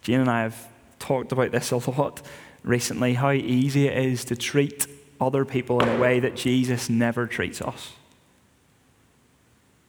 Jane 0.00 0.18
and 0.18 0.28
I 0.28 0.42
have 0.42 0.68
talked 0.98 1.30
about 1.30 1.52
this 1.52 1.70
a 1.70 1.76
lot 1.76 2.20
recently 2.64 3.14
how 3.14 3.30
easy 3.30 3.86
it 3.86 3.96
is 3.96 4.24
to 4.24 4.34
treat 4.34 4.88
other 5.20 5.44
people 5.44 5.80
in 5.80 5.88
a 5.88 6.00
way 6.00 6.18
that 6.18 6.34
Jesus 6.34 6.90
never 6.90 7.28
treats 7.28 7.62
us. 7.62 7.92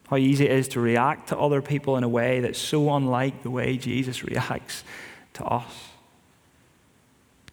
How 0.06 0.16
easy 0.16 0.44
it 0.44 0.52
is 0.52 0.68
to 0.68 0.80
react 0.80 1.30
to 1.30 1.36
other 1.36 1.60
people 1.60 1.96
in 1.96 2.04
a 2.04 2.08
way 2.08 2.38
that's 2.38 2.60
so 2.60 2.94
unlike 2.94 3.42
the 3.42 3.50
way 3.50 3.78
Jesus 3.78 4.22
reacts 4.22 4.84
to 5.32 5.44
us. 5.44 5.88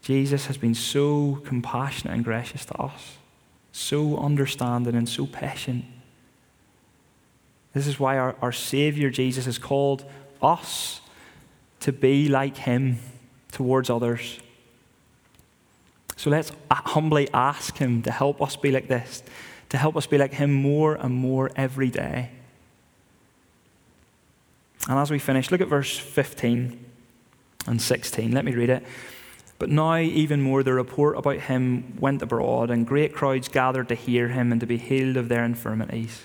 Jesus 0.04 0.46
has 0.46 0.58
been 0.58 0.76
so 0.76 1.42
compassionate 1.44 2.14
and 2.14 2.24
gracious 2.24 2.66
to 2.66 2.76
us 2.76 3.18
so 3.72 4.18
understanding 4.18 4.96
and 4.96 5.08
so 5.08 5.26
patient. 5.26 5.86
This 7.74 7.88
is 7.88 8.00
why 8.00 8.18
our, 8.18 8.36
our 8.42 8.52
Savior 8.52 9.10
Jesus 9.10 9.46
has 9.46 9.58
called 9.58 10.04
us 10.42 11.02
to 11.82 11.92
be 11.92 12.28
like 12.28 12.58
Him 12.58 13.00
towards 13.52 13.90
others. 13.90 14.40
So 16.18 16.30
let's 16.30 16.52
humbly 16.70 17.30
ask 17.34 17.78
Him 17.78 18.02
to 18.04 18.12
help 18.12 18.42
us 18.42 18.56
be 18.56 18.72
like 18.72 18.88
this, 18.88 19.24
to 19.70 19.78
help 19.78 19.96
us 19.96 20.06
be 20.06 20.18
like 20.18 20.34
Him 20.34 20.52
more 20.52 20.96
and 20.96 21.14
more 21.16 21.50
every 21.56 21.90
day. 21.90 22.30
And 24.90 24.98
as 24.98 25.12
we 25.12 25.20
finish, 25.20 25.52
look 25.52 25.62
at 25.62 25.68
verse 25.68 25.98
15 25.98 26.86
and 27.68 27.82
16. 27.82 28.32
Let 28.32 28.46
me 28.46 28.54
read 28.54 28.70
it. 28.70 28.84
But 29.62 29.70
now, 29.70 29.98
even 29.98 30.42
more, 30.42 30.64
the 30.64 30.74
report 30.74 31.20
about 31.20 31.42
him 31.42 31.96
went 32.00 32.24
abroad, 32.24 32.72
and 32.72 32.84
great 32.84 33.14
crowds 33.14 33.48
gathered 33.48 33.90
to 33.90 33.94
hear 33.94 34.30
him 34.30 34.52
and 34.52 34.60
to 34.60 34.66
be 34.66 34.80
healed 34.80 35.18
of 35.18 35.30
their 35.30 35.46
infirmities. 35.46 36.24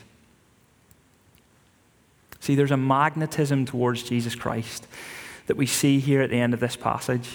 See, 2.41 2.55
there's 2.55 2.71
a 2.71 2.79
magnetism 2.79 3.67
towards 3.67 4.05
Jesus 4.05 4.35
Christ 4.35 4.87
that 5.49 5.59
we 5.59 5.67
see 5.67 6.01
here 6.01 6.23
at 6.23 6.31
the 6.31 6.41
end 6.41 6.55
of 6.55 6.61
this 6.61 6.77
passage. 6.77 7.29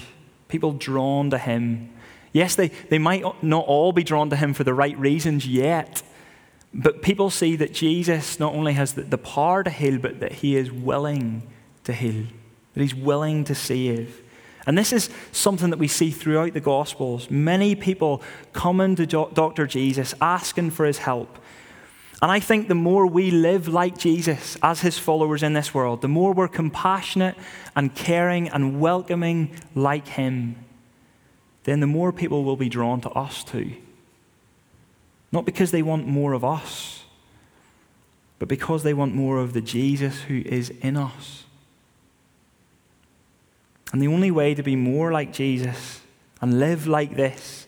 People 0.47 0.71
drawn 0.71 1.29
to 1.29 1.37
him, 1.37 1.91
Yes, 2.33 2.55
they, 2.55 2.69
they 2.89 2.97
might 2.97 3.23
not 3.43 3.65
all 3.65 3.91
be 3.91 4.03
drawn 4.03 4.31
to 4.31 4.35
him 4.35 4.55
for 4.55 4.63
the 4.63 4.73
right 4.73 4.97
reasons 4.97 5.45
yet, 5.45 6.01
but 6.73 7.03
people 7.03 7.29
see 7.29 7.55
that 7.57 7.75
Jesus 7.75 8.39
not 8.39 8.55
only 8.55 8.73
has 8.73 8.95
the, 8.95 9.03
the 9.03 9.19
power 9.19 9.63
to 9.63 9.69
heal, 9.69 9.99
but 9.99 10.19
that 10.19 10.31
he 10.31 10.55
is 10.55 10.71
willing 10.71 11.43
to 11.83 11.93
heal, 11.93 12.25
that 12.73 12.81
he's 12.81 12.95
willing 12.95 13.43
to 13.43 13.53
save. 13.53 14.19
And 14.68 14.78
this 14.78 14.93
is 14.93 15.09
something 15.32 15.72
that 15.72 15.80
we 15.80 15.88
see 15.88 16.12
throughout 16.12 16.53
the 16.53 16.59
Gospels. 16.59 17.30
Many 17.32 17.76
people 17.76 18.22
coming 18.53 18.95
to 18.95 19.05
Dr. 19.05 19.66
Jesus 19.66 20.14
asking 20.22 20.72
for 20.72 20.86
his 20.86 20.99
help. 20.99 21.39
And 22.22 22.32
I 22.32 22.39
think 22.39 22.68
the 22.68 22.76
more 22.76 23.07
we 23.07 23.32
live 23.32 23.68
like 23.68 23.97
Jesus 23.97 24.55
as 24.62 24.82
his 24.82 24.99
followers 24.99 25.41
in 25.41 25.53
this 25.53 25.74
world, 25.74 26.01
the 26.01 26.07
more 26.07 26.34
we're 26.34 26.47
compassionate 26.47 27.36
and 27.76 27.95
caring 27.95 28.47
and 28.49 28.80
welcoming 28.80 29.55
like 29.74 30.07
him, 30.07 30.55
then 31.64 31.80
the 31.80 31.88
more 31.88 32.12
people 32.12 32.43
will 32.43 32.55
be 32.55 32.70
drawn 32.70 33.01
to 33.01 33.09
us 33.12 33.43
too. 33.43 33.74
Not 35.32 35.45
because 35.45 35.72
they 35.72 35.82
want 35.82 36.07
more 36.07 36.34
of 36.34 36.43
us, 36.43 37.05
but 38.38 38.47
because 38.47 38.84
they 38.84 38.93
want 38.93 39.16
more 39.16 39.39
of 39.39 39.53
the 39.53 39.62
Jesus 39.62 40.22
who 40.22 40.43
is 40.45 40.70
in 40.82 40.97
us. 40.97 41.45
And 43.91 44.01
the 44.01 44.07
only 44.07 44.31
way 44.31 44.53
to 44.53 44.63
be 44.63 44.75
more 44.75 45.11
like 45.11 45.33
Jesus 45.33 46.01
and 46.41 46.59
live 46.59 46.87
like 46.87 47.15
this 47.15 47.67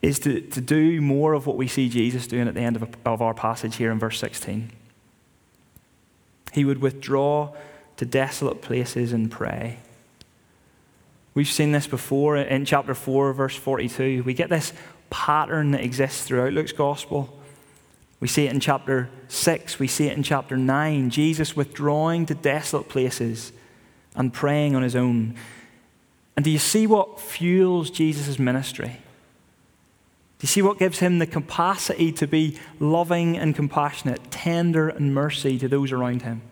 is 0.00 0.18
to, 0.20 0.40
to 0.40 0.60
do 0.60 1.00
more 1.00 1.32
of 1.32 1.46
what 1.46 1.56
we 1.56 1.66
see 1.66 1.88
Jesus 1.88 2.26
doing 2.26 2.46
at 2.46 2.54
the 2.54 2.60
end 2.60 2.76
of, 2.76 2.88
of 3.04 3.22
our 3.22 3.34
passage 3.34 3.76
here 3.76 3.90
in 3.90 3.98
verse 3.98 4.18
16. 4.18 4.70
He 6.52 6.64
would 6.64 6.80
withdraw 6.80 7.52
to 7.96 8.04
desolate 8.04 8.62
places 8.62 9.12
and 9.12 9.30
pray. 9.30 9.78
We've 11.34 11.48
seen 11.48 11.72
this 11.72 11.86
before 11.86 12.36
in 12.36 12.64
chapter 12.64 12.94
4, 12.94 13.32
verse 13.32 13.56
42. 13.56 14.22
We 14.24 14.34
get 14.34 14.50
this 14.50 14.72
pattern 15.10 15.72
that 15.72 15.82
exists 15.82 16.24
throughout 16.24 16.52
Luke's 16.52 16.72
gospel. 16.72 17.36
We 18.20 18.28
see 18.28 18.46
it 18.46 18.52
in 18.52 18.60
chapter 18.60 19.10
6, 19.28 19.78
we 19.78 19.88
see 19.88 20.06
it 20.06 20.16
in 20.16 20.22
chapter 20.22 20.56
9. 20.56 21.10
Jesus 21.10 21.56
withdrawing 21.56 22.26
to 22.26 22.34
desolate 22.34 22.88
places 22.88 23.52
and 24.14 24.32
praying 24.32 24.74
on 24.74 24.82
his 24.82 24.96
own. 24.96 25.34
And 26.36 26.44
do 26.44 26.50
you 26.50 26.58
see 26.58 26.86
what 26.86 27.20
fuels 27.20 27.90
Jesus' 27.90 28.38
ministry? 28.38 28.98
Do 30.38 30.44
you 30.44 30.48
see 30.48 30.62
what 30.62 30.78
gives 30.78 30.98
him 30.98 31.18
the 31.18 31.26
capacity 31.26 32.12
to 32.12 32.26
be 32.26 32.58
loving 32.80 33.36
and 33.36 33.54
compassionate, 33.54 34.30
tender 34.30 34.88
and 34.88 35.14
mercy 35.14 35.58
to 35.58 35.68
those 35.68 35.92
around 35.92 36.22
him? 36.22 36.42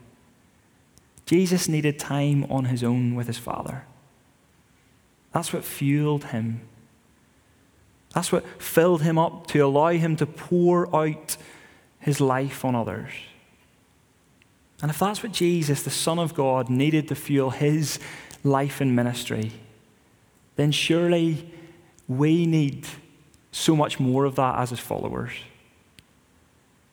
Jesus 1.27 1.69
needed 1.69 1.99
time 1.99 2.45
on 2.51 2.67
his 2.67 2.83
own 2.85 3.15
with 3.15 3.27
his 3.27 3.39
Father. 3.39 3.85
That's 5.33 5.53
what 5.53 5.65
fueled 5.65 6.25
him. 6.25 6.61
That's 8.15 8.31
what 8.31 8.47
filled 8.61 9.03
him 9.03 9.19
up 9.19 9.47
to 9.49 9.61
allow 9.61 9.91
him 9.91 10.17
to 10.17 10.27
pour 10.27 10.95
out 10.95 11.37
his 11.99 12.21
life 12.21 12.65
on 12.65 12.75
others. 12.75 13.11
And 14.83 14.91
if 14.91 14.99
that's 14.99 15.23
what 15.23 15.33
Jesus, 15.33 15.85
the 15.85 15.91
Son 15.91 16.19
of 16.19 16.35
God, 16.35 16.69
needed 16.69 17.09
to 17.09 17.15
fuel 17.15 17.51
his 17.51 18.01
life 18.43 18.81
and 18.81 18.95
ministry, 18.95 19.53
then 20.57 20.73
surely 20.73 21.49
we 22.09 22.45
need 22.45 22.87
so 23.53 23.77
much 23.77 24.01
more 24.01 24.25
of 24.25 24.35
that 24.35 24.59
as 24.59 24.71
his 24.71 24.81
followers. 24.81 25.31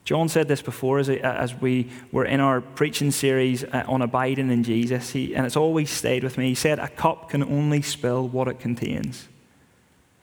John 0.05 0.29
said 0.29 0.47
this 0.47 0.61
before 0.61 0.99
as, 0.99 1.53
we 1.61 1.89
were 2.11 2.25
in 2.25 2.39
our 2.39 2.61
preaching 2.61 3.11
series 3.11 3.63
uh, 3.63 3.83
on 3.87 4.01
abiding 4.01 4.49
in 4.49 4.63
Jesus, 4.63 5.11
he, 5.11 5.35
and 5.35 5.45
it's 5.45 5.57
always 5.57 5.89
stayed 5.89 6.23
with 6.23 6.37
me. 6.37 6.49
He 6.49 6.55
said, 6.55 6.79
A 6.79 6.87
cup 6.87 7.29
can 7.29 7.43
only 7.43 7.81
spill 7.81 8.27
what 8.27 8.47
it 8.47 8.59
contains. 8.59 9.27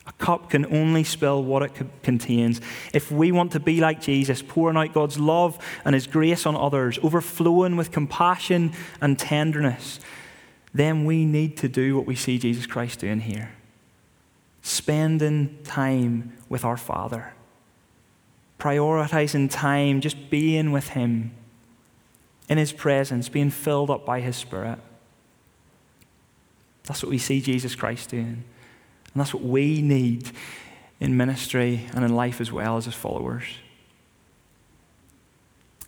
A 0.07 0.12
cup 0.12 0.50
can 0.50 0.66
only 0.66 1.02
spill 1.02 1.42
what 1.42 1.62
it 1.62 1.72
contains. 2.02 2.61
If 2.94 3.11
we 3.11 3.32
want 3.32 3.52
to 3.52 3.61
be 3.61 3.80
like 3.80 4.00
Jesus, 4.00 4.40
pouring 4.40 4.76
out 4.76 4.94
God's 4.94 5.18
love 5.18 5.59
and 5.84 5.94
His 5.94 6.07
grace 6.07 6.46
on 6.46 6.54
others, 6.54 6.98
overflowing 7.02 7.76
with 7.76 7.90
compassion 7.90 8.72
and 9.00 9.18
tenderness, 9.18 9.98
then 10.72 11.04
we 11.04 11.24
need 11.24 11.57
to 11.59 11.68
do 11.68 11.96
what 11.96 12.07
we 12.07 12.14
see 12.14 12.38
Jesus 12.38 12.66
Christ 12.66 13.00
doing 13.00 13.20
here 13.20 13.50
spending 14.66 15.57
time 15.62 16.32
with 16.48 16.64
our 16.64 16.76
Father, 16.76 17.32
prioritizing 18.59 19.48
time, 19.48 20.00
just 20.00 20.28
being 20.28 20.72
with 20.72 20.88
Him, 20.88 21.30
in 22.48 22.59
His 22.59 22.72
presence, 22.72 23.28
being 23.28 23.50
filled 23.50 23.90
up 23.90 24.04
by 24.04 24.20
His 24.20 24.34
Spirit. 24.34 24.80
That's 26.82 27.00
what 27.00 27.11
we 27.11 27.18
see 27.18 27.40
Jesus 27.40 27.76
Christ 27.76 28.11
doing. 28.11 28.42
And 29.16 29.20
that's 29.22 29.32
what 29.32 29.44
we 29.44 29.80
need 29.80 30.30
in 31.00 31.16
ministry 31.16 31.86
and 31.94 32.04
in 32.04 32.14
life 32.14 32.38
as 32.38 32.52
well 32.52 32.76
as 32.76 32.86
as 32.86 32.92
followers. 32.92 33.44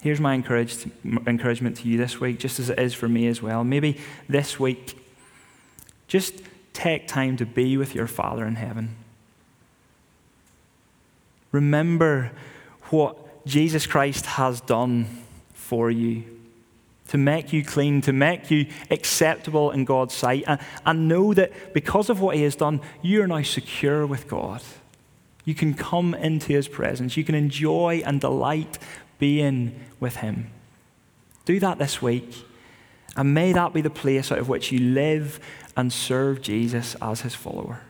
Here's 0.01 0.19
my 0.19 0.33
encouragement 0.33 1.77
to 1.77 1.87
you 1.87 1.99
this 1.99 2.19
week, 2.19 2.39
just 2.39 2.59
as 2.59 2.71
it 2.71 2.79
is 2.79 2.95
for 2.95 3.07
me 3.07 3.27
as 3.27 3.39
well. 3.39 3.63
Maybe 3.63 3.99
this 4.27 4.59
week, 4.59 4.97
just 6.07 6.41
take 6.73 7.07
time 7.07 7.37
to 7.37 7.45
be 7.45 7.77
with 7.77 7.93
your 7.93 8.07
Father 8.07 8.47
in 8.47 8.55
heaven. 8.55 8.95
Remember 11.51 12.31
what 12.85 13.45
Jesus 13.45 13.85
Christ 13.85 14.25
has 14.25 14.59
done 14.59 15.05
for 15.53 15.91
you 15.91 16.38
to 17.09 17.17
make 17.17 17.51
you 17.51 17.63
clean, 17.63 18.01
to 18.01 18.13
make 18.13 18.51
you 18.51 18.67
acceptable 18.91 19.71
in 19.71 19.83
God's 19.83 20.13
sight, 20.13 20.43
and, 20.47 20.59
and 20.85 21.07
know 21.07 21.33
that 21.33 21.73
because 21.73 22.09
of 22.09 22.21
what 22.21 22.35
He 22.35 22.43
has 22.43 22.55
done, 22.55 22.81
you 23.01 23.21
are 23.23 23.27
now 23.27 23.41
secure 23.41 24.05
with 24.05 24.27
God. 24.27 24.61
You 25.43 25.55
can 25.55 25.73
come 25.73 26.13
into 26.13 26.53
His 26.53 26.67
presence, 26.67 27.17
you 27.17 27.23
can 27.23 27.35
enjoy 27.35 28.03
and 28.05 28.21
delight 28.21 28.77
being 29.17 29.79
with 29.99 30.17
Him. 30.17 30.51
Do 31.45 31.59
that 31.59 31.79
this 31.79 32.01
week, 32.01 32.45
and 33.15 33.33
may 33.33 33.53
that 33.53 33.73
be 33.73 33.81
the 33.81 33.89
place 33.89 34.31
out 34.31 34.37
of 34.37 34.47
which 34.47 34.71
you 34.71 34.79
live 34.79 35.39
and 35.75 35.91
serve 35.91 36.41
Jesus 36.41 36.95
as 37.01 37.21
His 37.21 37.33
follower. 37.33 37.81